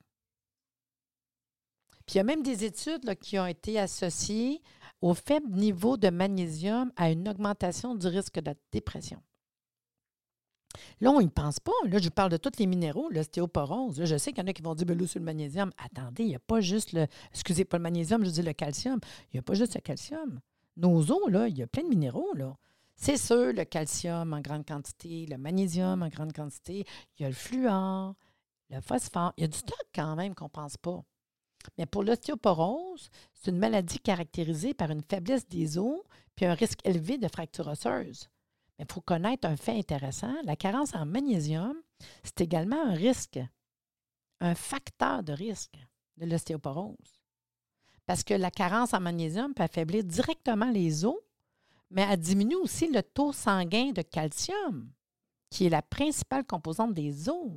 Puis 2.06 2.14
il 2.14 2.18
y 2.18 2.20
a 2.20 2.24
même 2.24 2.42
des 2.42 2.64
études 2.64 3.14
qui 3.16 3.38
ont 3.38 3.46
été 3.46 3.78
associées 3.78 4.62
au 5.00 5.14
faible 5.14 5.50
niveau 5.50 5.96
de 5.96 6.08
magnésium 6.08 6.90
à 6.96 7.10
une 7.10 7.28
augmentation 7.28 7.94
du 7.94 8.06
risque 8.06 8.40
de 8.40 8.54
dépression. 8.72 9.22
Là, 11.00 11.10
on 11.10 11.20
n'y 11.20 11.28
pense 11.28 11.60
pas. 11.60 11.72
Là, 11.86 11.98
je 11.98 12.08
parle 12.08 12.30
de 12.30 12.36
tous 12.36 12.58
les 12.58 12.66
minéraux, 12.66 13.08
l'ostéoporose. 13.10 14.04
Je 14.04 14.16
sais 14.16 14.32
qu'il 14.32 14.42
y 14.42 14.46
en 14.46 14.48
a 14.48 14.52
qui 14.52 14.62
vont 14.62 14.74
dire, 14.74 14.86
ben 14.86 14.98
là, 14.98 15.06
sur 15.06 15.18
le 15.18 15.24
magnésium. 15.24 15.70
Attendez, 15.78 16.24
il 16.24 16.28
n'y 16.28 16.34
a 16.34 16.40
pas 16.40 16.60
juste 16.60 16.92
le. 16.92 17.06
Excusez, 17.30 17.64
pas 17.64 17.78
le 17.78 17.82
magnésium, 17.82 18.24
je 18.24 18.30
dis 18.30 18.42
le 18.42 18.52
calcium. 18.52 18.98
Il 19.26 19.36
n'y 19.36 19.40
a 19.40 19.42
pas 19.42 19.54
juste 19.54 19.74
le 19.74 19.80
calcium. 19.80 20.40
Nos 20.76 21.10
os, 21.10 21.30
là, 21.30 21.48
il 21.48 21.58
y 21.58 21.62
a 21.62 21.66
plein 21.66 21.82
de 21.82 21.88
minéraux, 21.88 22.32
là. 22.34 22.56
C'est 22.94 23.16
sûr, 23.16 23.52
le 23.52 23.64
calcium 23.64 24.32
en 24.32 24.40
grande 24.40 24.66
quantité, 24.66 25.26
le 25.26 25.38
magnésium 25.38 26.02
en 26.02 26.08
grande 26.08 26.32
quantité, 26.32 26.84
il 27.16 27.22
y 27.22 27.24
a 27.24 27.28
le 27.28 27.34
fluor, 27.34 28.14
le 28.70 28.80
phosphore. 28.80 29.32
Il 29.36 29.42
y 29.42 29.44
a 29.44 29.48
du 29.48 29.58
stock 29.58 29.86
quand 29.94 30.16
même 30.16 30.34
qu'on 30.34 30.44
ne 30.44 30.50
pense 30.50 30.76
pas. 30.76 31.02
Mais 31.76 31.86
pour 31.86 32.02
l'ostéoporose, 32.02 33.10
c'est 33.34 33.50
une 33.50 33.58
maladie 33.58 33.98
caractérisée 33.98 34.74
par 34.74 34.90
une 34.90 35.02
faiblesse 35.02 35.46
des 35.48 35.78
os 35.78 36.02
puis 36.34 36.46
un 36.46 36.54
risque 36.54 36.78
élevé 36.84 37.18
de 37.18 37.28
fracture 37.28 37.66
osseuse. 37.66 38.28
Mais 38.78 38.84
il 38.88 38.92
faut 38.92 39.00
connaître 39.00 39.48
un 39.48 39.56
fait 39.56 39.76
intéressant. 39.76 40.34
La 40.44 40.54
carence 40.54 40.94
en 40.94 41.04
magnésium, 41.04 41.74
c'est 42.22 42.40
également 42.40 42.80
un 42.80 42.94
risque, 42.94 43.40
un 44.40 44.54
facteur 44.54 45.24
de 45.24 45.32
risque 45.32 45.78
de 46.16 46.26
l'ostéoporose. 46.26 47.20
Parce 48.06 48.22
que 48.22 48.34
la 48.34 48.52
carence 48.52 48.94
en 48.94 49.00
magnésium 49.00 49.52
peut 49.52 49.64
affaiblir 49.64 50.04
directement 50.04 50.70
les 50.70 51.04
os 51.04 51.18
mais 51.90 52.02
elle 52.02 52.20
diminue 52.20 52.56
aussi 52.56 52.88
le 52.88 53.02
taux 53.02 53.32
sanguin 53.32 53.92
de 53.92 54.02
calcium, 54.02 54.90
qui 55.50 55.66
est 55.66 55.70
la 55.70 55.82
principale 55.82 56.44
composante 56.44 56.94
des 56.94 57.28
os, 57.28 57.52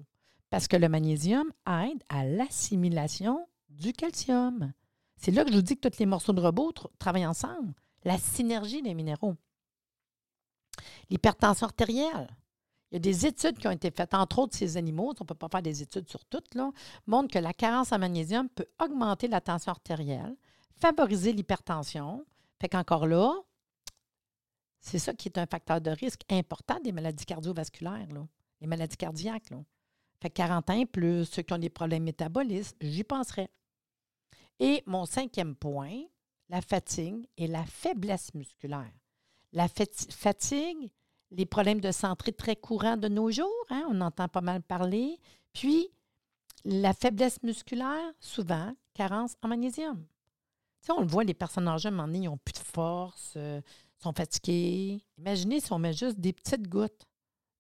parce 0.52 0.68
que 0.68 0.76
le 0.76 0.90
magnésium 0.90 1.52
aide 1.66 2.04
à 2.10 2.26
l'assimilation 2.26 3.48
du 3.70 3.94
calcium. 3.94 4.74
C'est 5.16 5.32
là 5.32 5.46
que 5.46 5.52
je 5.52 5.56
vous 5.56 5.62
dis 5.62 5.78
que 5.78 5.88
tous 5.88 5.98
les 5.98 6.06
morceaux 6.06 6.34
de 6.34 6.42
robot 6.42 6.74
travaillent 7.00 7.26
ensemble, 7.26 7.74
la 8.04 8.18
synergie 8.18 8.82
des 8.82 8.94
minéraux. 8.94 9.38
L'hypertension 11.10 11.68
artérielle. 11.68 12.36
Il 12.92 12.96
y 12.96 12.98
a 12.98 13.00
des 13.00 13.26
études 13.26 13.58
qui 13.60 13.68
ont 13.68 13.72
été 13.72 13.92
faites, 13.92 14.14
entre 14.14 14.40
autres 14.40 14.58
ces 14.58 14.76
animaux, 14.76 15.14
on 15.18 15.24
ne 15.24 15.26
peut 15.26 15.36
pas 15.36 15.48
faire 15.48 15.62
des 15.62 15.82
études 15.82 16.10
sur 16.10 16.26
toutes, 16.26 16.54
là, 16.54 16.72
montrent 17.08 17.34
que 17.34 17.40
la 17.40 17.54
carence 17.54 17.94
en 17.94 18.00
magnésium 18.00 18.50
peut 18.50 18.68
augmenter 18.84 19.30
la 19.30 19.40
tension 19.40 19.72
artérielle, 19.72 20.36
favoriser 20.76 21.32
l'hypertension. 21.32 22.26
Fait 22.60 22.68
qu'encore 22.68 23.08
là, 23.08 23.34
c'est 24.82 25.00
ça 25.00 25.14
qui 25.14 25.30
est 25.30 25.38
un 25.38 25.46
facteur 25.46 25.80
de 25.80 25.92
risque 25.92 26.24
important 26.30 26.78
des 26.84 26.92
maladies 26.92 27.26
cardiovasculaires, 27.26 28.12
là, 28.12 28.28
les 28.60 28.68
maladies 28.68 28.98
cardiaques. 28.98 29.50
Là. 29.52 29.64
Fait 30.22 30.30
40 30.30 30.70
ans 30.70 30.86
plus 30.86 31.26
ceux 31.26 31.42
qui 31.42 31.54
ont 31.54 31.58
des 31.58 31.70
problèmes 31.70 32.04
métaboliques, 32.04 32.76
j'y 32.80 33.04
penserais. 33.04 33.50
Et 34.60 34.84
mon 34.86 35.06
cinquième 35.06 35.56
point, 35.56 36.04
la 36.50 36.62
fatigue 36.62 37.28
et 37.38 37.48
la 37.48 37.66
faiblesse 37.66 38.34
musculaire. 38.36 38.92
La 39.52 39.68
fatigue, 39.68 40.92
les 41.32 41.46
problèmes 41.46 41.82
de 41.82 41.92
santé 41.92 42.32
très 42.32 42.56
courants 42.56 42.98
de 42.98 43.08
nos 43.08 43.32
jours, 43.32 43.66
hein, 43.70 43.86
on 43.90 44.00
entend 44.02 44.28
pas 44.28 44.42
mal 44.42 44.62
parler. 44.62 45.18
Puis, 45.54 45.90
la 46.64 46.94
faiblesse 46.94 47.42
musculaire, 47.42 48.14
souvent, 48.20 48.76
carence 48.94 49.34
en 49.42 49.48
magnésium. 49.48 50.06
Tu 50.86 50.92
on 50.92 51.02
le 51.02 51.08
voit, 51.08 51.24
les 51.24 51.34
personnes 51.34 51.68
âgées, 51.68 51.90
à 51.90 51.92
un 51.92 51.96
moment 51.96 52.14
ils 52.14 52.24
n'ont 52.24 52.38
plus 52.38 52.54
de 52.54 52.60
force, 52.60 53.34
euh, 53.38 53.62
sont 53.98 54.14
fatigués. 54.14 55.04
Imaginez 55.18 55.60
si 55.60 55.72
on 55.74 55.80
met 55.80 55.94
juste 55.94 56.20
des 56.20 56.34
petites 56.34 56.68
gouttes 56.68 57.08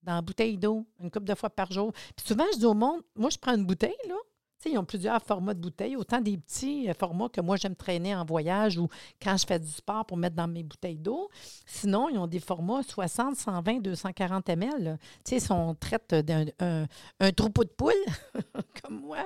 dans 0.03 0.15
la 0.15 0.21
bouteille 0.21 0.57
d'eau, 0.57 0.85
une 0.99 1.11
couple 1.11 1.25
de 1.25 1.35
fois 1.35 1.49
par 1.49 1.71
jour. 1.71 1.91
Puis 2.15 2.25
souvent, 2.25 2.45
je 2.53 2.59
dis 2.59 2.65
au 2.65 2.73
monde, 2.73 3.01
moi, 3.15 3.29
je 3.29 3.37
prends 3.37 3.55
une 3.55 3.65
bouteille, 3.65 3.95
là. 4.07 4.15
Tu 4.61 4.69
sais, 4.69 4.75
ils 4.75 4.77
ont 4.77 4.85
plusieurs 4.85 5.19
formats 5.23 5.55
de 5.55 5.59
bouteilles, 5.59 5.95
autant 5.95 6.21
des 6.21 6.37
petits 6.37 6.87
euh, 6.87 6.93
formats 6.93 7.29
que 7.29 7.41
moi, 7.41 7.57
j'aime 7.57 7.75
traîner 7.75 8.13
en 8.13 8.23
voyage 8.23 8.77
ou 8.77 8.89
quand 9.19 9.35
je 9.35 9.47
fais 9.47 9.57
du 9.57 9.67
sport 9.67 10.05
pour 10.05 10.17
mettre 10.17 10.35
dans 10.35 10.47
mes 10.47 10.61
bouteilles 10.61 10.99
d'eau. 10.99 11.29
Sinon, 11.65 12.09
ils 12.09 12.19
ont 12.19 12.27
des 12.27 12.39
formats 12.39 12.83
60, 12.83 13.37
120, 13.37 13.79
240 13.79 14.49
ml. 14.49 14.99
Tu 15.25 15.33
sais, 15.33 15.39
si 15.39 15.51
on 15.51 15.73
traite 15.73 16.13
d'un 16.13 16.45
un, 16.59 17.31
troupeau 17.31 17.63
de 17.63 17.69
poules, 17.69 17.93
comme 18.83 19.01
moi, 19.01 19.25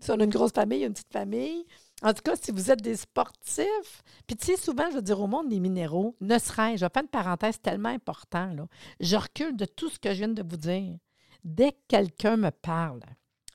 si 0.00 0.10
on 0.10 0.18
a 0.18 0.24
une 0.24 0.30
grosse 0.30 0.52
famille, 0.52 0.84
une 0.84 0.94
petite 0.94 1.12
famille, 1.12 1.66
en 2.02 2.14
tout 2.14 2.22
cas, 2.22 2.34
si 2.36 2.50
vous 2.50 2.70
êtes 2.70 2.80
des 2.80 2.96
sportifs, 2.96 4.02
puis 4.26 4.36
tu 4.36 4.46
sais, 4.46 4.56
souvent, 4.56 4.88
je 4.90 4.96
veux 4.96 5.02
dire 5.02 5.20
au 5.20 5.26
monde 5.26 5.48
des 5.48 5.60
minéraux, 5.60 6.16
ne 6.20 6.38
serait-ce, 6.38 6.78
je 6.80 6.84
vais 6.84 6.90
faire 6.92 7.02
une 7.02 7.08
parenthèse 7.08 7.60
tellement 7.60 7.90
importante, 7.90 8.56
là. 8.56 8.66
Je 9.00 9.16
recule 9.16 9.56
de 9.56 9.66
tout 9.66 9.90
ce 9.90 9.98
que 9.98 10.12
je 10.12 10.18
viens 10.18 10.28
de 10.28 10.42
vous 10.42 10.56
dire. 10.56 10.98
Dès 11.44 11.72
que 11.72 11.78
quelqu'un 11.88 12.36
me 12.36 12.50
parle, 12.50 13.02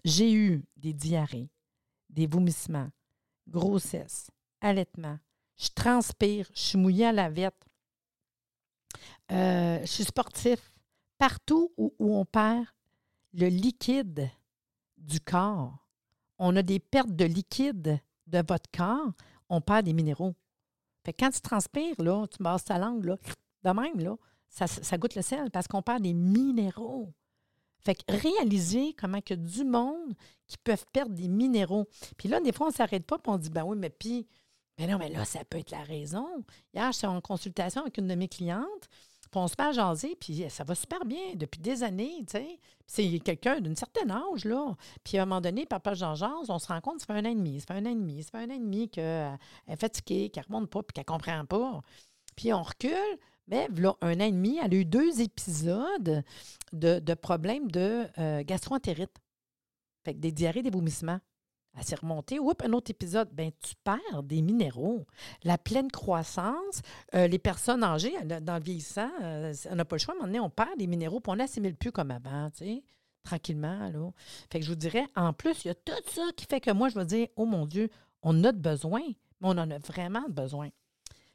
j'ai 0.04 0.32
eu 0.32 0.64
des 0.78 0.94
diarrhées, 0.94 1.50
des 2.10 2.28
vomissements, 2.28 2.90
grossesse, 3.48 4.30
allaitement, 4.62 5.18
je 5.58 5.70
transpire, 5.74 6.48
je 6.54 6.60
suis 6.60 6.78
mouillée 6.78 7.08
à 7.08 7.12
la 7.12 7.30
vette, 7.30 7.66
euh, 9.32 9.80
je 9.82 9.86
suis 9.86 10.04
sportif. 10.04 10.72
Partout 11.18 11.72
où 11.78 11.94
on 12.00 12.26
perd 12.26 12.66
le 13.34 13.48
liquide 13.48 14.30
du 14.98 15.20
corps, 15.20 15.88
on 16.38 16.56
a 16.56 16.62
des 16.62 16.80
pertes 16.80 17.16
de 17.16 17.26
liquide 17.26 18.00
de 18.28 18.44
votre 18.48 18.70
corps, 18.76 19.12
on 19.50 19.62
perd 19.62 19.86
des 19.86 19.94
minéraux. 19.94 20.36
Fait 21.06 21.14
quand 21.14 21.30
tu 21.30 21.42
transpires, 21.42 22.02
là, 22.02 22.26
tu 22.28 22.42
masses 22.42 22.66
ta 22.66 22.78
langue, 22.78 23.06
là, 23.06 23.18
de 23.64 23.70
même, 23.70 24.00
là, 24.00 24.16
ça, 24.50 24.98
goûte 24.98 25.16
le 25.16 25.22
sel 25.22 25.52
parce 25.52 25.68
qu'on 25.68 25.82
perd 25.82 26.02
des 26.02 26.14
minéraux. 26.14 27.14
Fait 27.84 27.96
que 27.96 28.04
réaliser 28.12 28.94
comment 28.94 29.22
que 29.22 29.34
du 29.34 29.64
monde 29.64 30.16
qui 30.48 30.58
peuvent 30.58 30.86
perdre 30.92 31.14
des 31.14 31.28
minéraux. 31.28 31.88
Puis 32.18 32.30
là, 32.30 32.40
des 32.40 32.52
fois, 32.52 32.68
on 32.68 32.70
ne 32.70 32.76
s'arrête 32.76 33.06
pas 33.06 33.18
et 33.18 33.30
on 33.30 33.38
dit, 33.38 33.50
ben 33.50 33.64
oui, 33.64 33.78
mais 33.78 33.92
puis, 33.92 34.28
ben 34.78 34.90
non, 34.90 34.98
mais 34.98 35.10
là, 35.10 35.24
ça 35.26 35.44
peut 35.46 35.60
être 35.60 35.72
la 35.72 35.84
raison. 35.84 36.28
Hier, 36.74 36.92
j'étais 36.92 37.08
en 37.08 37.22
consultation 37.22 37.82
avec 37.82 37.98
une 37.98 38.08
de 38.08 38.16
mes 38.16 38.28
clientes 38.28 38.90
on 39.36 39.48
se 39.48 39.56
met 39.58 39.66
à 39.66 39.72
jaser, 39.72 40.16
puis 40.20 40.46
ça 40.50 40.64
va 40.64 40.76
super 40.76 41.06
bien 41.06 41.36
depuis 41.36 41.60
des 41.60 41.84
années, 41.84 42.24
tu. 42.30 42.38
C'est 42.88 43.20
quelqu'un 43.20 43.62
d'une 43.62 43.76
certaine 43.76 44.12
âge, 44.12 44.46
là. 44.46 44.76
Puis 45.04 45.18
à 45.18 45.24
un 45.24 45.26
moment 45.26 45.42
donné, 45.42 45.66
papa 45.66 45.96
jean 45.96 46.14
jase, 46.14 46.50
on 46.50 46.60
se 46.60 46.68
rend 46.68 46.82
compte, 46.82 47.00
ça 47.00 47.08
fait 47.08 47.14
un 47.14 47.26
an 47.26 47.32
et 47.32 47.36
demi, 47.36 47.60
ça 47.60 47.68
fait 47.68 47.80
un 47.80 47.86
an 47.86 47.90
et 47.90 47.96
demi, 47.96 48.24
ça 48.24 48.32
fait 48.32 48.46
un 48.46 48.50
an 48.50 48.56
et 48.56 48.60
demi 48.60 48.90
qu'elle 48.90 49.40
est 49.68 49.76
fatiguée, 49.76 50.30
qu'elle 50.30 50.46
remonte 50.48 50.70
pas, 50.70 50.84
puis 50.84 50.94
qu'elle 50.94 51.06
comprend 51.06 51.46
pas. 51.46 51.82
Puis 52.36 52.54
on 52.54 52.62
recule, 52.62 53.18
mais 53.48 53.68
là, 53.76 53.96
un 54.02 54.16
an 54.20 54.26
et 54.26 54.32
demi, 54.32 54.60
elle 54.64 54.74
a 54.74 54.78
eu 54.78 54.86
deux 54.86 55.22
épisodes 55.22 56.24
de, 56.74 57.14
problèmes 57.14 57.72
de 57.72 58.06
euh, 58.20 58.44
gastroentérite. 58.44 59.16
Fait 60.04 60.14
que 60.14 60.20
des 60.20 60.32
diarrhées, 60.32 60.62
des 60.62 60.70
vomissements 60.70 61.20
à 61.76 61.84
s'est 61.84 61.96
remontée. 61.96 62.40
Oups, 62.40 62.64
un 62.64 62.74
autre 62.74 62.92
épisode. 62.92 63.30
Ben, 63.32 63.52
tu 63.62 63.76
perds 63.84 64.24
des 64.24 64.42
minéraux. 64.42 65.06
La 65.44 65.58
pleine 65.58 65.92
croissance, 65.92 66.82
euh, 67.14 67.28
les 67.28 67.40
personnes 67.40 67.84
âgées, 67.84 68.14
dans 68.24 68.56
le 68.56 68.64
vieillissant, 68.64 69.10
euh, 69.22 69.54
on 69.70 69.76
n'a 69.76 69.86
pas 69.86 69.96
le 69.96 70.00
choix. 70.00 70.14
À 70.14 70.18
un 70.18 70.20
moment 70.22 70.28
donné, 70.28 70.40
on 70.40 70.50
perd 70.50 70.78
des 70.78 70.88
minéraux, 70.88 71.20
puis 71.20 71.32
on 71.32 71.36
n'assimile 71.36 71.76
plus 71.76 71.92
comme 71.92 72.12
avant, 72.12 72.50
tu 72.52 72.66
sais, 72.66 72.84
tranquillement. 73.24 73.90
Là. 73.90 74.12
Fait 74.52 74.60
que 74.60 74.66
je 74.66 74.70
vous 74.70 74.78
dirais, 74.78 75.06
en 75.16 75.34
plus, 75.34 75.66
il 75.66 75.70
y 75.70 75.72
a 75.72 75.76
tout 75.76 75.94
ça 76.08 76.24
qui 76.36 76.46
fait 76.46 76.62
que 76.62 76.72
moi, 76.72 76.90
je 76.90 76.96
vais 76.96 77.06
dire, 77.06 77.28
oh 77.36 77.46
mon 77.46 77.66
Dieu, 77.66 77.90
on 78.22 78.44
a 78.44 78.52
de 78.52 78.60
besoin, 78.60 79.02
mais 79.42 79.48
on 79.48 79.58
en 79.58 79.70
a 79.70 79.78
vraiment 79.80 80.28
besoin. 80.30 80.70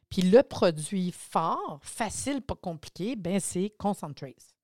Puis 0.08 0.22
le 0.22 0.42
produit 0.42 1.12
fort, 1.12 1.78
facile, 1.82 2.42
pas 2.42 2.56
compliqué, 2.56 3.14
ben 3.14 3.38
c'est 3.38 3.72
Concentrace. 3.78 4.56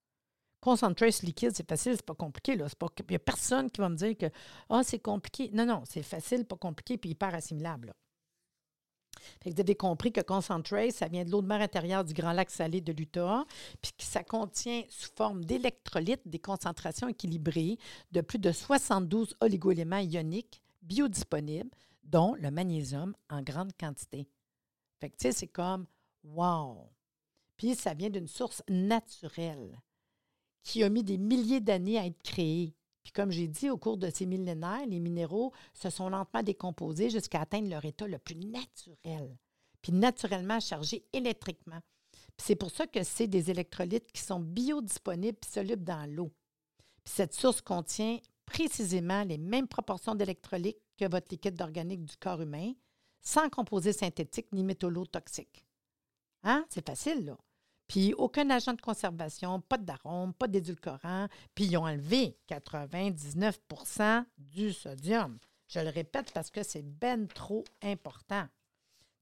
Concentrate 0.66 1.22
liquide, 1.22 1.52
c'est 1.54 1.68
facile, 1.68 1.92
c'est 1.94 2.04
pas 2.04 2.16
compliqué. 2.16 2.54
Il 2.54 2.64
n'y 3.08 3.14
a 3.14 3.18
personne 3.20 3.70
qui 3.70 3.80
va 3.80 3.88
me 3.88 3.94
dire 3.94 4.18
que 4.18 4.26
oh, 4.68 4.80
c'est 4.82 4.98
compliqué. 4.98 5.48
Non, 5.52 5.64
non, 5.64 5.84
c'est 5.88 6.02
facile, 6.02 6.44
pas 6.44 6.56
compliqué, 6.56 6.98
puis 6.98 7.10
hyper 7.10 7.32
assimilable. 7.36 7.94
vous 9.44 9.60
avez 9.60 9.76
compris 9.76 10.10
que 10.10 10.22
Concentrate, 10.22 10.90
ça 10.90 11.06
vient 11.06 11.24
de 11.24 11.30
l'eau 11.30 11.40
de 11.40 11.46
mer 11.46 11.60
intérieure 11.60 12.02
du 12.02 12.14
Grand 12.14 12.32
Lac 12.32 12.50
Salé 12.50 12.80
de 12.80 12.92
l'Utah, 12.92 13.44
puis 13.80 13.92
que 13.96 14.02
ça 14.02 14.24
contient 14.24 14.82
sous 14.88 15.08
forme 15.14 15.44
d'électrolytes 15.44 16.26
des 16.26 16.40
concentrations 16.40 17.06
équilibrées 17.06 17.78
de 18.10 18.20
plus 18.20 18.40
de 18.40 18.50
72 18.50 19.36
oligoéléments 19.40 19.98
ioniques 19.98 20.60
biodisponibles, 20.82 21.70
dont 22.02 22.34
le 22.40 22.50
magnésium 22.50 23.14
en 23.30 23.40
grande 23.40 23.70
quantité. 23.78 24.28
Fait 24.98 25.10
que, 25.10 25.16
tu 25.16 25.28
sais, 25.28 25.32
c'est 25.32 25.46
comme 25.46 25.86
wow! 26.24 26.90
Puis 27.56 27.76
ça 27.76 27.94
vient 27.94 28.10
d'une 28.10 28.26
source 28.26 28.64
naturelle 28.68 29.80
qui 30.66 30.82
a 30.82 30.88
mis 30.88 31.04
des 31.04 31.16
milliers 31.16 31.60
d'années 31.60 31.96
à 31.96 32.06
être 32.06 32.20
créé. 32.24 32.74
Puis 33.04 33.12
comme 33.12 33.30
j'ai 33.30 33.46
dit, 33.46 33.70
au 33.70 33.78
cours 33.78 33.96
de 33.96 34.10
ces 34.10 34.26
millénaires, 34.26 34.84
les 34.88 34.98
minéraux 34.98 35.52
se 35.72 35.90
sont 35.90 36.08
lentement 36.08 36.42
décomposés 36.42 37.08
jusqu'à 37.08 37.42
atteindre 37.42 37.70
leur 37.70 37.84
état 37.84 38.08
le 38.08 38.18
plus 38.18 38.34
naturel, 38.34 39.38
puis 39.80 39.92
naturellement 39.92 40.58
chargés 40.58 41.04
électriquement. 41.12 41.78
Puis 42.36 42.46
c'est 42.48 42.56
pour 42.56 42.72
ça 42.72 42.88
que 42.88 43.04
c'est 43.04 43.28
des 43.28 43.48
électrolytes 43.48 44.10
qui 44.10 44.20
sont 44.20 44.40
biodisponibles 44.40 45.38
et 45.40 45.48
solubles 45.48 45.84
dans 45.84 46.10
l'eau. 46.10 46.32
Puis 47.04 47.14
cette 47.14 47.34
source 47.34 47.60
contient 47.60 48.18
précisément 48.44 49.22
les 49.22 49.38
mêmes 49.38 49.68
proportions 49.68 50.16
d'électrolytes 50.16 50.82
que 50.98 51.08
votre 51.08 51.28
liquide 51.30 51.62
organique 51.62 52.04
du 52.04 52.16
corps 52.16 52.42
humain, 52.42 52.72
sans 53.22 53.48
composés 53.50 53.92
synthétiques 53.92 54.52
ni 54.52 54.64
métaux 54.64 54.90
toxiques. 55.06 55.64
Hein? 56.42 56.66
C'est 56.70 56.84
facile, 56.84 57.24
là. 57.24 57.38
Puis 57.88 58.14
aucun 58.14 58.50
agent 58.50 58.74
de 58.74 58.80
conservation, 58.80 59.60
pas 59.60 59.78
d'arôme, 59.78 60.32
pas 60.34 60.48
d'édulcorant. 60.48 61.28
Puis 61.54 61.66
ils 61.66 61.76
ont 61.76 61.86
enlevé 61.86 62.36
99% 62.48 64.24
du 64.38 64.72
sodium. 64.72 65.38
Je 65.68 65.80
le 65.80 65.90
répète 65.90 66.32
parce 66.32 66.50
que 66.50 66.62
c'est 66.62 66.82
ben 66.82 67.26
trop 67.28 67.64
important. 67.82 68.46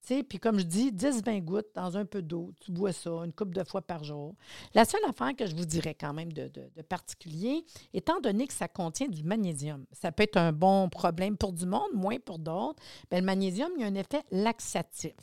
Puis 0.07 0.39
comme 0.39 0.59
je 0.59 0.65
dis, 0.65 0.93
10-20 0.93 1.43
gouttes 1.43 1.75
dans 1.75 1.97
un 1.97 2.05
peu 2.05 2.21
d'eau, 2.21 2.53
tu 2.61 2.73
bois 2.73 2.93
ça 2.93 3.11
une 3.25 3.33
couple 3.33 3.55
de 3.55 3.65
fois 3.65 3.81
par 3.81 4.05
jour. 4.05 4.35
La 4.75 4.85
seule 4.85 5.05
affaire 5.09 5.35
que 5.35 5.47
je 5.47 5.57
vous 5.57 5.65
dirais 5.65 5.95
quand 5.99 6.13
même 6.13 6.33
de, 6.33 6.49
de, 6.49 6.83
particulier, 6.83 7.65
étant 7.95 8.21
donné 8.21 8.47
que 8.47 8.53
ça 8.53 8.69
contient 8.69 9.09
du 9.09 9.23
magnésium, 9.23 9.87
ça 9.93 10.13
peut 10.13 10.25
être 10.25 10.37
un 10.37 10.53
bon 10.53 10.89
problème 10.89 11.37
pour 11.37 11.53
du 11.53 11.65
monde, 11.65 11.93
moins 11.95 12.19
pour 12.19 12.39
d'autres, 12.39 12.83
bien, 13.11 13.21
le 13.21 13.25
magnésium, 13.25 13.71
il 13.77 13.81
y 13.81 13.85
a 13.85 13.87
un 13.87 13.95
effet 13.95 14.23
laxatif. 14.31 15.15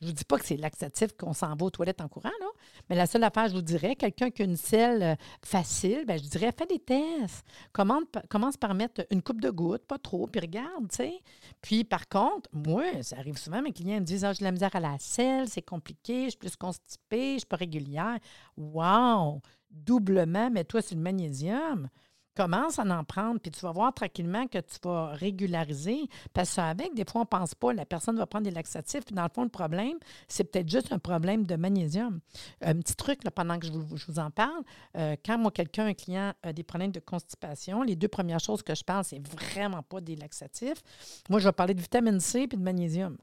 Je 0.00 0.06
ne 0.06 0.10
vous 0.10 0.16
dis 0.16 0.24
pas 0.24 0.38
que 0.38 0.46
c'est 0.46 0.56
laxatif 0.56 1.12
qu'on 1.16 1.32
s'en 1.32 1.56
va 1.56 1.66
aux 1.66 1.70
toilettes 1.70 2.00
en 2.00 2.08
courant, 2.08 2.32
là. 2.40 2.46
Mais 2.88 2.96
la 2.96 3.06
seule 3.06 3.24
affaire, 3.24 3.48
je 3.48 3.54
vous 3.54 3.62
dirais, 3.62 3.96
quelqu'un 3.96 4.30
qui 4.30 4.42
a 4.42 4.44
une 4.44 4.56
selle 4.56 5.02
euh, 5.02 5.14
facile, 5.42 6.04
bien, 6.06 6.16
je 6.16 6.22
dirais, 6.22 6.52
fais 6.56 6.66
des 6.66 6.78
tests. 6.78 7.44
commence 7.72 8.56
par 8.56 8.74
mettre 8.74 9.06
une 9.10 9.22
coupe 9.22 9.40
de 9.40 9.50
gouttes, 9.50 9.86
pas 9.86 9.98
trop, 9.98 10.26
puis 10.26 10.40
regarde, 10.40 10.88
tu 10.90 10.96
sais. 10.96 11.20
Puis, 11.60 11.84
par 11.84 12.08
contre, 12.08 12.48
moi, 12.52 13.02
ça 13.02 13.16
arrive 13.18 13.38
souvent, 13.38 13.62
mes 13.62 13.72
clients 13.72 14.00
me 14.00 14.04
disent, 14.04 14.24
ah, 14.24 14.32
j'ai 14.32 14.40
de 14.40 14.44
la 14.44 14.52
misère 14.52 14.74
à 14.74 14.80
la 14.80 14.96
selle, 14.98 15.48
c'est 15.48 15.62
compliqué, 15.62 16.24
je 16.24 16.30
suis 16.30 16.38
plus 16.38 16.56
constipée, 16.56 17.34
je 17.34 17.38
suis 17.38 17.46
pas 17.46 17.56
régulière. 17.56 18.18
Wow! 18.56 19.40
Doublement, 19.70 20.50
mets-toi 20.50 20.82
sur 20.82 20.96
le 20.96 21.02
magnésium 21.02 21.88
commence 22.34 22.78
à 22.78 22.82
en 22.82 23.04
prendre, 23.04 23.40
puis 23.40 23.50
tu 23.50 23.60
vas 23.60 23.72
voir 23.72 23.92
tranquillement 23.94 24.46
que 24.46 24.58
tu 24.58 24.76
vas 24.82 25.12
régulariser. 25.12 26.08
Parce 26.32 26.54
qu'avec, 26.54 26.94
des 26.94 27.04
fois, 27.04 27.20
on 27.20 27.24
ne 27.24 27.28
pense 27.28 27.54
pas, 27.54 27.72
la 27.72 27.86
personne 27.86 28.16
va 28.16 28.26
prendre 28.26 28.44
des 28.44 28.50
laxatifs, 28.50 29.04
puis 29.04 29.14
dans 29.14 29.22
le 29.22 29.28
fond, 29.32 29.42
le 29.42 29.48
problème, 29.48 29.98
c'est 30.28 30.44
peut-être 30.44 30.68
juste 30.68 30.92
un 30.92 30.98
problème 30.98 31.44
de 31.46 31.56
magnésium. 31.56 32.20
Un 32.60 32.74
petit 32.76 32.96
truc, 32.96 33.24
là, 33.24 33.30
pendant 33.30 33.58
que 33.58 33.66
je 33.66 33.72
vous, 33.72 34.18
en 34.18 34.30
parle, 34.30 34.62
euh, 34.96 35.16
quand 35.24 35.38
moi, 35.38 35.50
quelqu'un, 35.50 35.86
un 35.86 35.94
client 35.94 36.32
a 36.42 36.52
des 36.52 36.62
problèmes 36.62 36.92
de 36.92 37.00
constipation, 37.00 37.82
les 37.82 37.96
deux 37.96 38.08
premières 38.08 38.40
choses 38.40 38.62
que 38.62 38.74
je 38.74 38.84
parle, 38.84 39.04
c'est 39.04 39.26
vraiment 39.26 39.82
pas 39.82 40.00
des 40.00 40.16
laxatifs. 40.16 40.82
Moi, 41.30 41.40
je 41.40 41.48
vais 41.48 41.52
parler 41.52 41.74
de 41.74 41.80
vitamine 41.80 42.20
C 42.20 42.40
et 42.40 42.46
de 42.46 42.56
magnésium. 42.56 43.16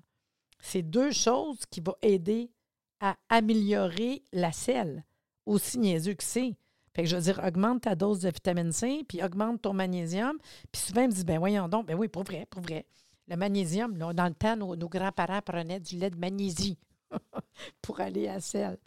C'est 0.60 0.84
deux 0.84 1.12
choses 1.12 1.66
qui 1.70 1.82
vont 1.82 1.96
aider 2.02 2.52
à 3.00 3.18
améliorer 3.30 4.24
la 4.32 4.52
selle, 4.52 5.04
aussi 5.46 5.80
niaiseux 5.80 6.14
que 6.14 6.24
c'est. 6.24 6.56
Fait 6.94 7.04
que 7.04 7.10
je 7.10 7.16
veux 7.16 7.22
dire, 7.22 7.42
augmente 7.46 7.82
ta 7.82 7.96
dose 7.96 8.20
de 8.20 8.30
vitamine 8.30 8.72
C, 8.72 9.04
puis 9.08 9.24
augmente 9.24 9.62
ton 9.62 9.74
magnésium. 9.74 10.38
Puis 10.72 10.82
souvent, 10.82 11.02
ils 11.02 11.08
me 11.08 11.14
disent, 11.14 11.26
ben 11.26 11.40
voyons 11.40 11.70
donc, 11.70 11.88
ben 11.88 11.96
oui, 11.96 12.08
pour 12.08 12.24
vrai, 12.24 12.46
pour 12.50 12.62
vrai. 12.62 12.86
Le 13.28 13.38
magnésium, 13.38 13.98
dans 13.98 14.12
le 14.12 14.34
temps, 14.34 14.58
nos, 14.58 14.76
nos 14.76 14.90
grands-parents 14.90 15.42
prenaient 15.42 15.80
du 15.80 15.98
lait 15.98 16.10
de 16.10 16.18
magnésie. 16.18 16.78
pour 17.82 18.00
aller 18.00 18.28
à 18.28 18.40
sel. 18.40 18.78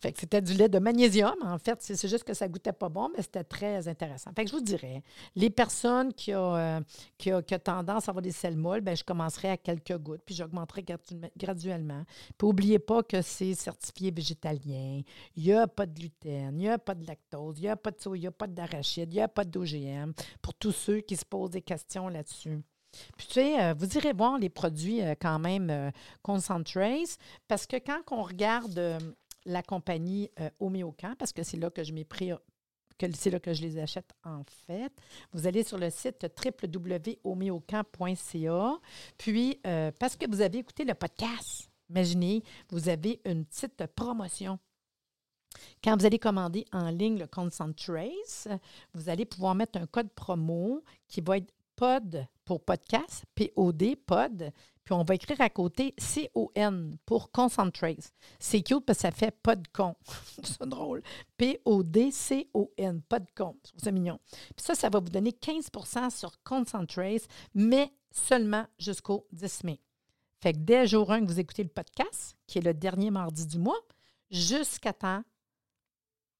Fait 0.00 0.12
que 0.12 0.20
c'était 0.20 0.42
du 0.42 0.54
lait 0.54 0.68
de 0.68 0.78
magnésium, 0.78 1.34
en 1.42 1.58
fait. 1.58 1.78
C'est 1.80 2.08
juste 2.08 2.24
que 2.24 2.34
ça 2.34 2.48
goûtait 2.48 2.72
pas 2.72 2.88
bon, 2.88 3.10
mais 3.14 3.22
c'était 3.22 3.44
très 3.44 3.88
intéressant. 3.88 4.30
Fait 4.34 4.44
que 4.44 4.50
je 4.50 4.56
vous 4.56 4.62
dirais, 4.62 5.02
les 5.34 5.50
personnes 5.50 6.12
qui 6.12 6.34
ont, 6.34 6.54
euh, 6.54 6.80
qui, 7.18 7.30
tendance 7.64 8.08
à 8.08 8.10
avoir 8.10 8.22
des 8.22 8.32
selles 8.32 8.56
molles, 8.56 8.80
ben, 8.80 8.96
je 8.96 9.04
commencerai 9.04 9.50
à 9.50 9.56
quelques 9.56 9.96
gouttes, 9.98 10.22
puis 10.24 10.34
j'augmenterai 10.34 10.84
graduellement. 11.36 12.04
Puis 12.36 12.46
n'oubliez 12.46 12.78
pas 12.78 13.02
que 13.02 13.22
c'est 13.22 13.54
certifié 13.54 14.10
végétalien. 14.10 15.02
Il 15.36 15.44
n'y 15.44 15.52
a 15.52 15.66
pas 15.66 15.86
de 15.86 15.94
gluten, 15.94 16.52
il 16.54 16.58
n'y 16.58 16.68
a 16.68 16.78
pas 16.78 16.94
de 16.94 17.06
lactose, 17.06 17.58
il 17.58 17.62
n'y 17.62 17.68
a 17.68 17.76
pas 17.76 17.90
de 17.90 18.00
soya, 18.00 18.30
pas 18.30 18.46
d'arachide, 18.46 19.12
il 19.12 19.16
n'y 19.16 19.22
a 19.22 19.28
pas 19.28 19.44
d'OGM. 19.44 20.12
Pour 20.42 20.54
tous 20.54 20.72
ceux 20.72 21.00
qui 21.00 21.16
se 21.16 21.24
posent 21.24 21.50
des 21.50 21.62
questions 21.62 22.08
là-dessus. 22.08 22.62
Puis, 23.16 23.26
tu 23.26 23.34
sais, 23.34 23.60
euh, 23.60 23.74
vous 23.74 23.96
irez 23.96 24.12
voir 24.12 24.38
les 24.38 24.48
produits 24.48 25.02
euh, 25.02 25.14
quand 25.20 25.38
même 25.38 25.70
euh, 25.70 25.90
Concentrace, 26.22 27.18
parce 27.48 27.66
que 27.66 27.76
quand 27.76 28.00
on 28.10 28.22
regarde 28.22 28.98
la 29.44 29.62
compagnie 29.62 30.30
Homéocan, 30.58 31.14
parce 31.18 31.32
que 31.32 31.42
c'est 31.42 31.56
là 31.56 31.70
que 31.70 31.84
je 31.84 31.92
m'ai 31.92 32.04
pris 32.04 32.32
que 32.98 33.06
c'est 33.12 33.30
là 33.30 33.38
que 33.38 33.52
je 33.52 33.62
les 33.62 33.78
achète 33.78 34.10
en 34.24 34.42
fait. 34.66 34.92
Vous 35.32 35.46
allez 35.46 35.62
sur 35.62 35.78
le 35.78 35.90
site 35.90 36.26
www.homéocan.ca. 36.44 38.78
Puis, 39.18 39.60
parce 39.98 40.16
que 40.16 40.28
vous 40.28 40.40
avez 40.40 40.58
écouté 40.58 40.84
le 40.84 40.94
podcast, 40.94 41.70
imaginez, 41.88 42.42
vous 42.70 42.88
avez 42.88 43.20
une 43.24 43.44
petite 43.44 43.86
promotion. 43.94 44.58
Quand 45.82 45.98
vous 45.98 46.06
allez 46.06 46.18
commander 46.18 46.64
en 46.72 46.90
ligne 46.90 47.18
le 47.18 47.26
Concentrace, 47.26 48.48
vous 48.94 49.08
allez 49.08 49.24
pouvoir 49.24 49.54
mettre 49.54 49.78
un 49.78 49.86
code 49.86 50.10
promo 50.10 50.82
qui 51.08 51.20
va 51.20 51.38
être 51.38 51.52
POD 51.76 52.26
pour 52.44 52.64
podcast, 52.64 53.24
P-O-D, 53.34 53.96
POD, 53.96 54.52
puis 54.86 54.94
on 54.94 55.02
va 55.02 55.16
écrire 55.16 55.40
à 55.40 55.50
côté 55.50 55.94
C-O-N 55.98 56.96
pour 57.04 57.32
Concentrate. 57.32 58.12
C'est 58.38 58.62
cute 58.62 58.86
parce 58.86 58.98
que 58.98 59.02
ça 59.02 59.10
fait 59.10 59.32
PODCON. 59.42 59.96
c'est 60.44 60.62
drôle. 60.62 61.02
P-O-D-C-O-N, 61.36 63.02
PODCON. 63.02 63.56
C'est 63.76 63.90
mignon. 63.90 64.20
Puis 64.30 64.64
ça, 64.64 64.76
ça 64.76 64.88
va 64.88 65.00
vous 65.00 65.08
donner 65.08 65.30
15% 65.30 66.16
sur 66.16 66.40
Concentrate, 66.44 67.26
mais 67.52 67.92
seulement 68.12 68.64
jusqu'au 68.78 69.26
10 69.32 69.64
mai. 69.64 69.80
Fait 70.40 70.52
que 70.52 70.58
dès 70.58 70.86
jour 70.86 71.10
1 71.10 71.22
que 71.22 71.32
vous 71.32 71.40
écoutez 71.40 71.64
le 71.64 71.68
podcast, 71.68 72.36
qui 72.46 72.58
est 72.58 72.62
le 72.62 72.72
dernier 72.72 73.10
mardi 73.10 73.44
du 73.44 73.58
mois, 73.58 73.80
jusqu'à 74.30 74.92
temps 74.92 75.22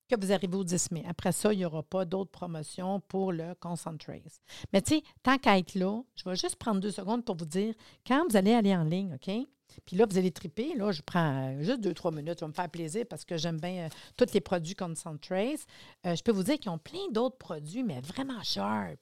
que 0.07 0.19
vous 0.19 0.33
arrivez 0.33 0.57
au 0.57 0.65
10 0.65 0.91
mai. 0.93 1.05
Après 1.09 1.33
ça, 1.33 1.53
il 1.53 1.59
n'y 1.59 1.65
aura 1.65 1.83
pas 1.83 2.05
d'autres 2.05 2.31
promotions 2.31 3.01
pour 3.01 3.33
le 3.33 3.55
Concentrace. 3.61 4.41
Mais 4.73 4.83
tu 4.83 4.97
sais, 4.97 5.03
tant 5.23 5.39
qu'à 5.39 5.59
être 5.59 5.75
là, 5.75 6.03
je 6.15 6.29
vais 6.29 6.37
juste 6.37 6.57
prendre 6.57 6.81
deux 6.81 6.91
secondes 6.91 7.25
pour 7.25 7.37
vous 7.37 7.47
dire, 7.47 7.75
quand 8.07 8.25
vous 8.29 8.37
allez 8.37 8.53
aller 8.53 8.75
en 8.75 8.85
ligne, 8.85 9.15
OK? 9.15 9.47
Puis 9.85 9.97
là, 9.97 10.07
vous 10.09 10.17
allez 10.19 10.31
triper. 10.31 10.75
Là, 10.75 10.93
je 10.93 11.03
prends 11.03 11.49
euh, 11.49 11.63
juste 11.63 11.81
deux, 11.81 11.95
trois 11.95 12.13
minutes. 12.13 12.39
Ça 12.39 12.47
va 12.47 12.49
me 12.49 12.55
faire 12.55 12.71
plaisir 12.71 13.05
parce 13.09 13.25
que 13.25 13.37
j'aime 13.37 13.59
bien 13.59 13.87
euh, 13.87 13.89
tous 14.17 14.33
les 14.33 14.41
produits 14.41 14.75
Concentrace. 14.75 15.67
Euh, 16.07 16.15
je 16.15 16.23
peux 16.23 16.33
vous 16.33 16.45
dire 16.45 16.59
qu'ils 16.59 16.71
ont 16.71 16.79
plein 16.79 17.11
d'autres 17.11 17.37
produits, 17.37 17.83
mais 17.83 18.01
vraiment 18.01 18.43
sharp. 18.43 18.99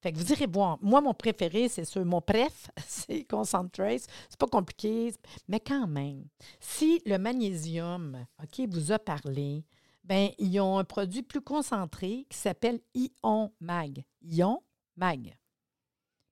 Fait 0.00 0.12
que 0.12 0.18
vous 0.18 0.32
irez 0.32 0.46
voir. 0.46 0.78
Moi, 0.82 1.00
mon 1.00 1.14
préféré, 1.14 1.68
c'est 1.68 1.84
ce, 1.84 1.98
mon 1.98 2.20
préf, 2.20 2.70
c'est 2.86 3.24
Concentrace. 3.24 4.06
C'est 4.28 4.38
pas 4.38 4.46
compliqué, 4.46 5.12
mais 5.48 5.60
quand 5.60 5.86
même, 5.86 6.24
si 6.60 7.00
le 7.06 7.18
magnésium, 7.18 8.26
OK, 8.42 8.68
vous 8.68 8.92
a 8.92 8.98
parlé, 8.98 9.64
ben, 10.06 10.30
ils 10.38 10.60
ont 10.60 10.78
un 10.78 10.84
produit 10.84 11.22
plus 11.22 11.40
concentré 11.40 12.26
qui 12.30 12.38
s'appelle 12.38 12.80
Ion 12.94 13.52
Mag. 13.60 14.04
Ion 14.22 14.62
Mag. 14.96 15.36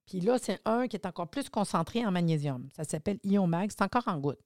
Puis 0.06 0.20
là, 0.20 0.38
c'est 0.38 0.60
un 0.64 0.86
qui 0.86 0.96
est 0.96 1.06
encore 1.06 1.28
plus 1.28 1.48
concentré 1.48 2.04
en 2.06 2.12
magnésium. 2.12 2.68
Ça 2.76 2.84
s'appelle 2.84 3.18
Ion 3.24 3.46
Mag. 3.46 3.70
C'est 3.70 3.82
encore 3.82 4.06
en 4.06 4.18
goutte. 4.18 4.40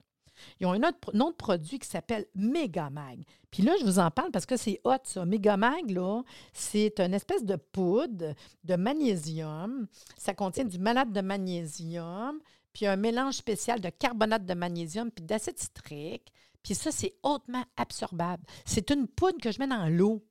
Ils 0.61 0.67
ont 0.67 0.73
un 0.73 0.83
autre, 0.89 1.37
produit 1.37 1.79
qui 1.79 1.89
s'appelle 1.89 2.27
Megamag. 2.35 3.25
Puis 3.51 3.63
là, 3.63 3.73
je 3.81 3.85
vous 3.85 3.99
en 3.99 4.11
parle 4.11 4.31
parce 4.31 4.47
que 4.47 4.57
c'est 4.57 4.81
hot, 4.85 4.97
ça. 5.05 5.25
Megamag, 5.25 5.91
là, 5.91 6.23
c'est 6.53 7.01
une 7.01 7.15
espèce 7.15 7.45
de 7.45 7.57
poudre 7.57 8.35
de 8.65 8.77
magnésium. 8.77 9.87
Ça 10.17 10.35
contient 10.35 10.65
du 10.65 10.79
malade 10.79 11.13
de 11.13 11.21
magnésium, 11.21 12.39
puis 12.73 12.87
un 12.87 12.97
mélange 12.97 13.35
spécial 13.35 13.81
de 13.81 13.89
carbonate 13.89 14.45
de 14.45 14.55
magnésium 14.55 15.11
puis 15.11 15.25
d'acide 15.25 15.59
citrique. 15.59 16.33
Puis 16.63 16.75
ça, 16.75 16.91
c'est 16.91 17.15
hautement 17.23 17.65
absorbable. 17.77 18.45
C'est 18.65 18.91
une 18.91 19.07
poudre 19.07 19.39
que 19.41 19.53
je 19.53 19.59
mets 19.59 19.67
dans 19.67 19.89
l'eau. 19.89 20.25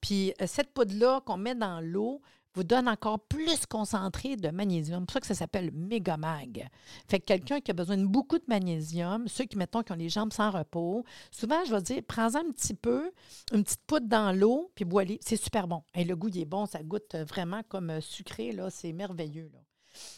Puis 0.00 0.32
euh, 0.40 0.46
cette 0.46 0.72
poudre-là 0.72 1.20
qu'on 1.24 1.36
met 1.36 1.54
dans 1.54 1.80
l'eau 1.80 2.20
vous 2.56 2.64
donne 2.64 2.88
encore 2.88 3.20
plus 3.20 3.66
concentré 3.66 4.36
de 4.36 4.48
magnésium. 4.48 5.00
C'est 5.00 5.04
pour 5.04 5.12
ça 5.12 5.20
que 5.20 5.26
ça 5.26 5.34
s'appelle 5.34 5.70
Megamag. 5.72 6.66
Fait 7.06 7.20
que 7.20 7.26
quelqu'un 7.26 7.60
qui 7.60 7.70
a 7.70 7.74
besoin 7.74 7.98
de 7.98 8.06
beaucoup 8.06 8.38
de 8.38 8.44
magnésium, 8.48 9.28
ceux 9.28 9.44
qui, 9.44 9.58
mettons, 9.58 9.82
qui 9.82 9.92
ont 9.92 9.96
les 9.96 10.08
jambes 10.08 10.32
sans 10.32 10.50
repos, 10.50 11.04
souvent, 11.30 11.62
je 11.66 11.74
vais 11.74 11.82
dire, 11.82 12.02
prends-en 12.08 12.38
un 12.38 12.52
petit 12.52 12.72
peu, 12.72 13.12
une 13.52 13.62
petite 13.62 13.82
poudre 13.86 14.08
dans 14.08 14.32
l'eau, 14.32 14.72
puis 14.74 14.86
bois 14.86 15.04
C'est 15.20 15.36
super 15.36 15.68
bon. 15.68 15.82
Et 15.94 16.04
le 16.04 16.16
goût, 16.16 16.28
il 16.28 16.40
est 16.40 16.46
bon. 16.46 16.64
Ça 16.64 16.82
goûte 16.82 17.14
vraiment 17.14 17.62
comme 17.68 17.90
euh, 17.90 18.00
sucré. 18.00 18.56
C'est 18.70 18.92
merveilleux. 18.94 19.50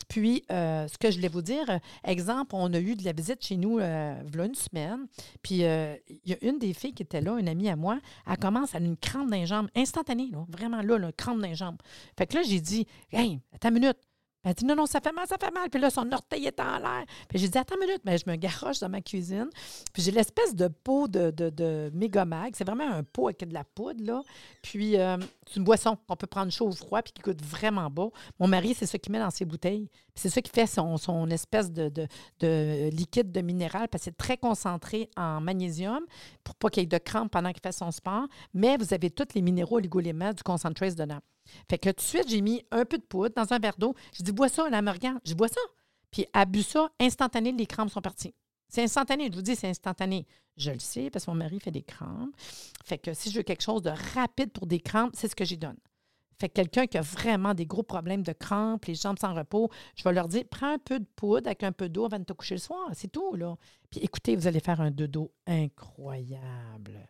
Puis, 0.08 0.44
euh, 0.50 0.88
ce 0.88 0.98
que 0.98 1.10
je 1.10 1.16
voulais 1.16 1.28
vous 1.28 1.42
dire, 1.42 1.68
euh, 1.68 1.78
exemple, 2.04 2.54
on 2.54 2.72
a 2.72 2.80
eu 2.80 2.96
de 2.96 3.04
la 3.04 3.12
visite 3.12 3.44
chez 3.44 3.56
nous 3.56 3.78
euh, 3.78 4.14
a 4.20 4.44
une 4.44 4.54
semaine. 4.54 5.06
Puis, 5.42 5.56
il 5.56 6.20
y 6.26 6.32
a 6.32 6.36
une 6.42 6.58
des 6.58 6.72
filles 6.72 6.94
qui 6.94 7.02
était 7.02 7.20
là, 7.20 7.38
une 7.38 7.48
amie 7.48 7.68
à 7.68 7.76
moi, 7.76 7.98
elle 8.26 8.38
commence 8.38 8.74
à 8.74 8.78
une 8.78 8.96
crampe 8.96 9.30
d'un 9.30 9.44
jambe 9.44 9.68
instantanée, 9.74 10.30
vraiment 10.48 10.82
là, 10.82 10.96
une 10.96 11.12
crampe 11.12 11.40
d'un 11.40 11.54
jambe. 11.54 11.76
Fait 12.16 12.26
que 12.26 12.36
là, 12.36 12.42
j'ai 12.42 12.60
dit, 12.60 12.86
hey, 13.12 13.40
attends 13.54 13.70
minute, 13.70 13.98
elle 14.44 14.55
dit 14.55 14.64
non, 14.64 14.77
non, 14.77 14.87
ça 14.87 15.01
fait 15.01 15.12
mal, 15.12 15.27
ça 15.27 15.37
fait 15.38 15.51
mal. 15.51 15.68
Puis 15.68 15.81
là, 15.81 15.90
son 15.90 16.11
orteil 16.12 16.46
est 16.46 16.61
en 16.61 16.79
l'air. 16.79 17.05
Puis 17.29 17.38
j'ai 17.38 17.48
dit, 17.48 17.59
attends 17.59 17.74
une 17.74 17.87
minute, 17.87 18.03
mais 18.05 18.18
je 18.18 18.31
me 18.31 18.37
garoche 18.37 18.79
dans 18.79 18.88
ma 18.88 19.01
cuisine. 19.01 19.48
Puis 19.92 20.03
j'ai 20.03 20.12
l'espèce 20.12 20.55
de 20.55 20.68
pot 20.68 21.09
de, 21.09 21.31
de, 21.31 21.51
de. 21.51 21.92
C'est 22.55 22.64
vraiment 22.64 22.88
un 22.88 23.03
pot 23.03 23.29
avec 23.29 23.46
de 23.46 23.53
la 23.53 23.64
poudre, 23.64 24.05
là. 24.05 24.22
Puis 24.62 24.96
euh, 24.96 25.16
c'est 25.46 25.57
une 25.57 25.64
boisson 25.64 25.96
qu'on 26.07 26.16
peut 26.16 26.27
prendre 26.27 26.53
chaud 26.53 26.68
ou 26.68 26.72
froid, 26.72 27.03
puis 27.03 27.12
qui 27.12 27.22
coûte 27.22 27.42
vraiment 27.42 27.90
bas. 27.90 28.09
Mon 28.38 28.46
mari, 28.46 28.74
c'est 28.74 28.87
ça 28.87 28.98
qu'il 28.98 29.12
met 29.12 29.18
dans 29.18 29.31
ses 29.31 29.44
bouteilles. 29.44 29.88
C'est 30.18 30.31
ça 30.31 30.42
qui 30.42 30.50
fait 30.50 30.66
son, 30.66 31.31
espèce 31.31 31.70
de, 31.72 31.88
de, 32.40 32.90
liquide 32.90 33.31
de 33.31 33.40
minéral, 33.40 33.88
parce 33.88 34.02
que 34.02 34.04
c'est 34.07 34.16
très 34.16 34.37
concentré 34.37 35.09
en 35.16 35.40
magnésium 35.40 36.04
pour 36.42 36.57
pas 36.57 36.70
qu'il 36.70 36.83
y 36.83 36.85
ait 36.85 36.87
de 36.87 36.98
crampes 36.98 37.31
pendant 37.31 37.52
qu'il 37.52 37.62
fait 37.62 37.72
son 37.72 37.90
sport. 37.92 38.26
Mais 38.52 38.76
vous 38.76 38.92
avez 38.92 39.11
tous 39.11 39.35
les 39.35 39.42
minéraux 39.42 39.76
oligoléments 39.76 40.33
du 40.33 40.42
concentrate 40.42 40.96
dedans. 40.96 41.20
Fait 41.70 41.78
que 41.78 41.90
tout 41.90 41.96
de 41.96 42.00
suite, 42.00 42.28
j'ai 42.28 42.40
mis 42.40 42.64
un 42.70 42.85
peu 42.85 42.98
de 42.98 43.02
poudre 43.02 43.35
dans 43.35 43.52
un 43.52 43.59
verre 43.59 43.76
d'eau. 43.78 43.94
J'ai 44.12 44.24
dit, 44.24 44.33
bois 44.33 44.48
ça, 44.48 44.68
la 44.68 44.81
regarde. 44.92 45.20
Je 45.24 45.35
bois 45.35 45.48
ça. 45.48 45.61
Puis, 46.11 46.26
elle 46.35 46.46
bu 46.46 46.62
ça, 46.62 46.90
instantané, 46.98 47.52
les 47.52 47.66
crampes 47.66 47.90
sont 47.90 48.00
parties. 48.00 48.35
C'est 48.68 48.83
instantané, 48.83 49.28
je 49.31 49.37
vous 49.37 49.42
dis, 49.42 49.57
c'est 49.57 49.68
instantané. 49.68 50.26
Je 50.57 50.72
le 50.72 50.78
sais 50.78 51.11
parce 51.11 51.24
que 51.24 51.31
mon 51.31 51.37
mari 51.37 51.61
fait 51.61 51.70
des 51.70 51.83
crampes. 51.83 52.35
Fait 52.85 52.98
que 52.98 53.14
si 53.14 53.31
je 53.31 53.38
veux 53.38 53.42
quelque 53.42 53.62
chose 53.62 53.83
de 53.83 53.92
rapide 54.14 54.50
pour 54.50 54.66
des 54.66 54.81
crampes, 54.81 55.12
c'est 55.14 55.28
ce 55.28 55.37
que 55.37 55.44
j'y 55.44 55.57
donne. 55.57 55.76
Fait 56.40 56.48
que 56.48 56.55
quelqu'un 56.55 56.87
qui 56.87 56.98
a 56.98 57.03
vraiment 57.03 57.53
des 57.55 57.66
gros 57.66 57.83
problèmes 57.83 58.22
de 58.22 58.33
crampes, 58.33 58.85
les 58.85 58.94
jambes 58.94 59.18
sans 59.18 59.35
repos, 59.35 59.70
je 59.96 60.05
vais 60.05 60.12
leur 60.12 60.29
dire 60.29 60.44
prends 60.48 60.74
un 60.74 60.79
peu 60.79 61.01
de 61.01 61.07
poudre 61.16 61.48
avec 61.48 61.64
un 61.64 61.72
peu 61.72 61.88
d'eau 61.88 62.05
avant 62.05 62.18
de 62.18 62.24
te 62.24 62.33
coucher 62.33 62.55
le 62.55 62.61
soir. 62.61 62.88
C'est 62.94 63.11
tout, 63.11 63.35
là. 63.35 63.57
Puis 63.90 64.01
écoutez, 64.01 64.37
vous 64.37 64.46
allez 64.46 64.61
faire 64.61 64.81
un 64.81 64.90
dodo 64.90 65.33
incroyable. 65.46 67.09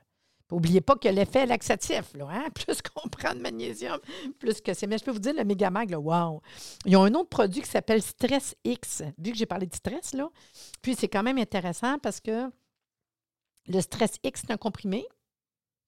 N'oubliez 0.51 0.81
pas 0.81 0.97
que 0.97 1.09
l'effet 1.09 1.45
laxatif, 1.45 2.15
là, 2.15 2.27
hein? 2.31 2.49
plus 2.55 2.81
qu'on 2.81 3.07
prend 3.09 3.35
de 3.35 3.41
magnésium, 3.41 3.99
plus 4.39 4.63
que 4.63 4.73
c'est. 4.73 4.87
Mais 4.87 4.97
je 4.97 5.05
peux 5.05 5.11
vous 5.11 5.19
dire, 5.19 5.35
le 5.35 5.45
Megamag, 5.45 5.91
là, 5.91 6.01
wow! 6.01 6.41
Ils 6.87 6.97
ont 6.97 7.05
un 7.05 7.15
autre 7.15 7.29
produit 7.29 7.61
qui 7.61 7.69
s'appelle 7.69 8.01
Stress 8.01 8.57
X, 8.65 9.03
vu 9.19 9.33
que 9.33 9.37
j'ai 9.37 9.47
parlé 9.47 9.67
de 9.67 9.75
stress, 9.75 10.15
là. 10.15 10.31
Puis 10.81 10.95
c'est 10.95 11.09
quand 11.09 11.23
même 11.23 11.37
intéressant 11.37 11.99
parce 11.99 12.21
que 12.21 12.51
le 13.67 13.81
Stress 13.83 14.19
X, 14.25 14.43
c'est 14.47 14.53
un 14.53 14.57
comprimé. 14.57 15.07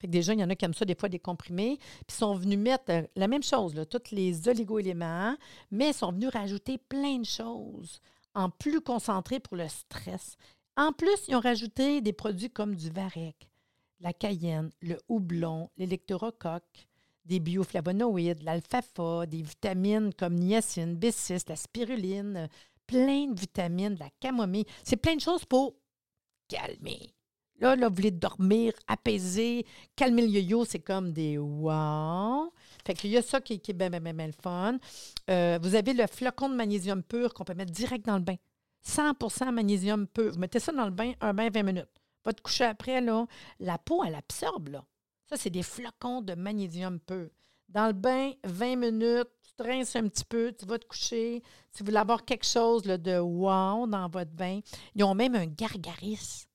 Fait 0.01 0.07
que 0.07 0.13
déjà, 0.13 0.33
il 0.33 0.41
y 0.41 0.45
en 0.45 0.51
a 0.51 0.55
qui 0.55 0.65
aiment 0.65 0.75
ça, 0.75 0.85
des 0.85 0.95
fois, 0.95 1.09
des 1.09 1.19
comprimés. 1.19 1.79
Puis 2.07 2.17
sont 2.17 2.35
venus 2.35 2.59
mettre 2.59 2.91
euh, 2.91 3.03
la 3.17 3.29
même 3.29 3.43
chose, 3.43 3.75
tous 3.91 4.11
les 4.13 4.49
oligo-éléments, 4.49 5.37
mais 5.71 5.89
ils 5.91 5.95
sont 5.95 6.13
venus 6.13 6.31
rajouter 6.31 6.79
plein 6.79 7.19
de 7.19 7.27
choses 7.27 8.01
en 8.35 8.49
plus 8.49 8.81
concentré 8.81 9.41
pour 9.41 9.57
le 9.57 9.69
stress. 9.69 10.37
En 10.77 10.93
plus, 10.93 11.27
ils 11.29 11.37
ont 11.37 11.41
rajouté 11.41 12.01
des 12.01 12.13
produits 12.13 12.51
comme 12.51 12.75
du 12.75 12.91
varech 12.91 13.51
la 14.01 14.13
cayenne, 14.13 14.71
le 14.81 14.99
houblon, 15.09 15.71
l'électorocoque, 15.77 16.89
des 17.25 17.39
bioflavonoïdes, 17.39 18.43
l'alfalfa, 18.43 19.27
des 19.27 19.43
vitamines 19.43 20.13
comme 20.15 20.35
niacine, 20.35 20.99
B6, 20.99 21.49
la 21.49 21.57
spiruline, 21.57 22.49
plein 22.87 23.27
de 23.27 23.39
vitamines, 23.39 23.97
la 23.99 24.11
camomille. 24.19 24.67
C'est 24.83 24.97
plein 24.97 25.17
de 25.17 25.21
choses 25.21 25.45
pour 25.45 25.75
calmer. 26.49 27.15
Là, 27.61 27.77
là, 27.77 27.89
vous 27.91 27.95
voulez 27.95 28.11
dormir, 28.11 28.73
apaiser, 28.89 29.67
calmer 29.95 30.23
le 30.23 30.29
yo-yo, 30.29 30.65
c'est 30.65 30.79
comme 30.81 31.13
des 31.13 31.37
wow. 31.37 32.53
Fait 32.87 32.95
qu'il 32.95 33.11
y 33.11 33.19
a 33.19 33.23
ça 33.23 33.43
qui, 33.43 33.55
est 33.55 33.73
bien, 33.75 33.91
bien, 33.91 34.27
le 34.27 34.33
fun. 34.33 34.79
Euh, 35.29 35.59
vous 35.63 35.75
avez 35.75 35.93
le 35.93 36.07
flocon 36.07 36.49
de 36.49 36.55
magnésium 36.55 37.03
pur 37.03 37.35
qu'on 37.35 37.45
peut 37.45 37.55
mettre 37.55 37.73
direct 37.73 38.07
dans 38.07 38.17
le 38.17 38.25
bain. 38.25 38.37
100% 38.87 39.53
magnésium 39.53 40.07
pur. 40.07 40.33
Vous 40.33 40.39
mettez 40.39 40.59
ça 40.59 40.73
dans 40.73 40.87
le 40.87 40.91
bain, 40.91 41.13
un 41.21 41.35
bain 41.35 41.51
20 41.53 41.63
minutes. 41.63 41.91
Va 42.25 42.33
te 42.33 42.41
coucher 42.41 42.65
après, 42.65 43.03
là, 43.03 43.27
la 43.59 43.77
peau, 43.77 44.03
elle 44.05 44.15
absorbe, 44.15 44.69
là. 44.69 44.85
Ça, 45.27 45.37
c'est 45.37 45.51
des 45.51 45.63
flocons 45.63 46.23
de 46.23 46.35
magnésium 46.35 46.99
pur. 46.99 47.29
Dans 47.69 47.87
le 47.87 47.93
bain, 47.93 48.33
20 48.45 48.77
minutes, 48.77 49.29
tu 49.47 49.53
te 49.55 49.63
rinces 49.63 49.95
un 49.97 50.09
petit 50.09 50.25
peu, 50.25 50.53
tu 50.59 50.65
vas 50.65 50.79
te 50.79 50.87
coucher. 50.87 51.43
Si 51.71 51.81
vous 51.81 51.87
voulez 51.87 51.99
avoir 51.99 52.25
quelque 52.25 52.47
chose 52.47 52.83
de 52.83 53.19
wow 53.19 53.87
dans 53.87 54.09
votre 54.09 54.33
bain, 54.33 54.61
ils 54.95 55.05
ont 55.05 55.15
même 55.15 55.35
un 55.35 55.47
gargaris. 55.47 56.49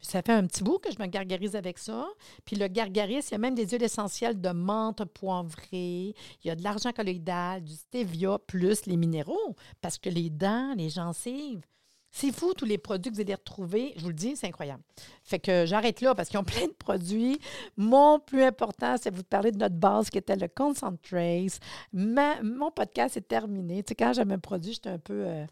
Ça 0.00 0.22
fait 0.22 0.32
un 0.32 0.46
petit 0.46 0.62
bout 0.62 0.78
que 0.78 0.92
je 0.92 1.00
me 1.00 1.06
gargarise 1.06 1.56
avec 1.56 1.78
ça. 1.78 2.06
Puis 2.44 2.56
le 2.56 2.68
gargaris, 2.68 3.24
il 3.28 3.32
y 3.32 3.34
a 3.34 3.38
même 3.38 3.54
des 3.54 3.66
huiles 3.66 3.82
essentielles 3.82 4.40
de 4.40 4.50
menthe 4.50 5.04
poivrée. 5.04 6.14
Il 6.42 6.46
y 6.46 6.50
a 6.50 6.54
de 6.54 6.62
l'argent 6.62 6.92
colloïdal, 6.92 7.64
du 7.64 7.74
stevia, 7.74 8.38
plus 8.46 8.86
les 8.86 8.96
minéraux. 8.96 9.56
Parce 9.80 9.98
que 9.98 10.08
les 10.08 10.30
dents, 10.30 10.72
les 10.76 10.90
gencives, 10.90 11.62
c'est 12.10 12.32
fou, 12.32 12.54
tous 12.54 12.64
les 12.64 12.78
produits 12.78 13.10
que 13.10 13.16
vous 13.16 13.20
allez 13.20 13.34
retrouver. 13.34 13.92
Je 13.96 14.02
vous 14.02 14.08
le 14.08 14.14
dis, 14.14 14.34
c'est 14.36 14.46
incroyable. 14.46 14.82
Fait 15.24 15.38
que 15.38 15.66
j'arrête 15.66 16.00
là 16.00 16.14
parce 16.14 16.28
qu'ils 16.28 16.38
ont 16.38 16.44
plein 16.44 16.66
de 16.66 16.72
produits. 16.72 17.38
Mon 17.76 18.18
plus 18.18 18.42
important, 18.42 18.96
c'est 19.00 19.10
de 19.10 19.16
vous 19.16 19.24
parler 19.24 19.52
de 19.52 19.58
notre 19.58 19.76
base 19.76 20.10
qui 20.10 20.18
était 20.18 20.36
le 20.36 20.48
Concentrace. 20.48 21.58
mon 21.92 22.70
podcast 22.70 23.16
est 23.16 23.28
terminé. 23.28 23.82
Tu 23.82 23.90
sais, 23.90 23.94
quand 23.94 24.12
j'aime 24.12 24.30
un 24.30 24.38
produit, 24.38 24.72
j'étais 24.74 24.90
un 24.90 24.98
peu 24.98 25.26
euh, 25.26 25.46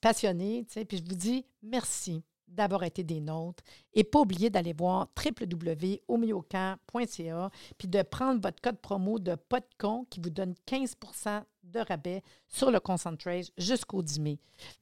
passionnée. 0.00 0.64
Tu 0.66 0.74
sais, 0.74 0.84
puis 0.84 0.98
je 0.98 1.04
vous 1.04 1.16
dis 1.16 1.46
merci 1.62 2.22
d'avoir 2.52 2.84
été 2.84 3.02
des 3.02 3.20
nôtres. 3.20 3.64
Et 3.94 4.04
pas 4.04 4.20
oublier 4.20 4.48
d'aller 4.50 4.72
voir 4.72 5.08
www.omiocan.ca 5.16 7.50
puis 7.78 7.88
de 7.88 8.02
prendre 8.02 8.40
votre 8.40 8.60
code 8.60 8.78
promo 8.78 9.18
de 9.18 9.34
PODCON 9.34 10.06
qui 10.08 10.20
vous 10.20 10.30
donne 10.30 10.54
15% 10.66 11.42
de 11.64 11.80
rabais 11.80 12.22
sur 12.48 12.70
le 12.70 12.78
Concentrate 12.80 13.50
jusqu'au 13.56 14.02
10 14.02 14.20
mai. 14.20 14.38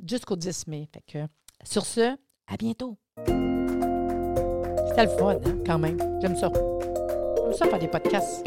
Jusqu'au 0.07 0.37
10 0.37 0.67
mai. 0.67 0.87
Fait 0.93 1.03
que, 1.07 1.27
sur 1.65 1.87
ce, 1.87 2.19
à 2.47 2.57
bientôt. 2.59 2.99
C'était 4.89 5.05
le 5.05 5.11
fun, 5.17 5.39
hein, 5.45 5.59
quand 5.65 5.79
même. 5.79 5.97
J'aime 6.21 6.37
ça. 6.37 6.51
J'aime 6.53 7.55
ça 7.55 7.67
faire 7.67 7.79
des 7.79 7.89
podcasts. 7.89 8.47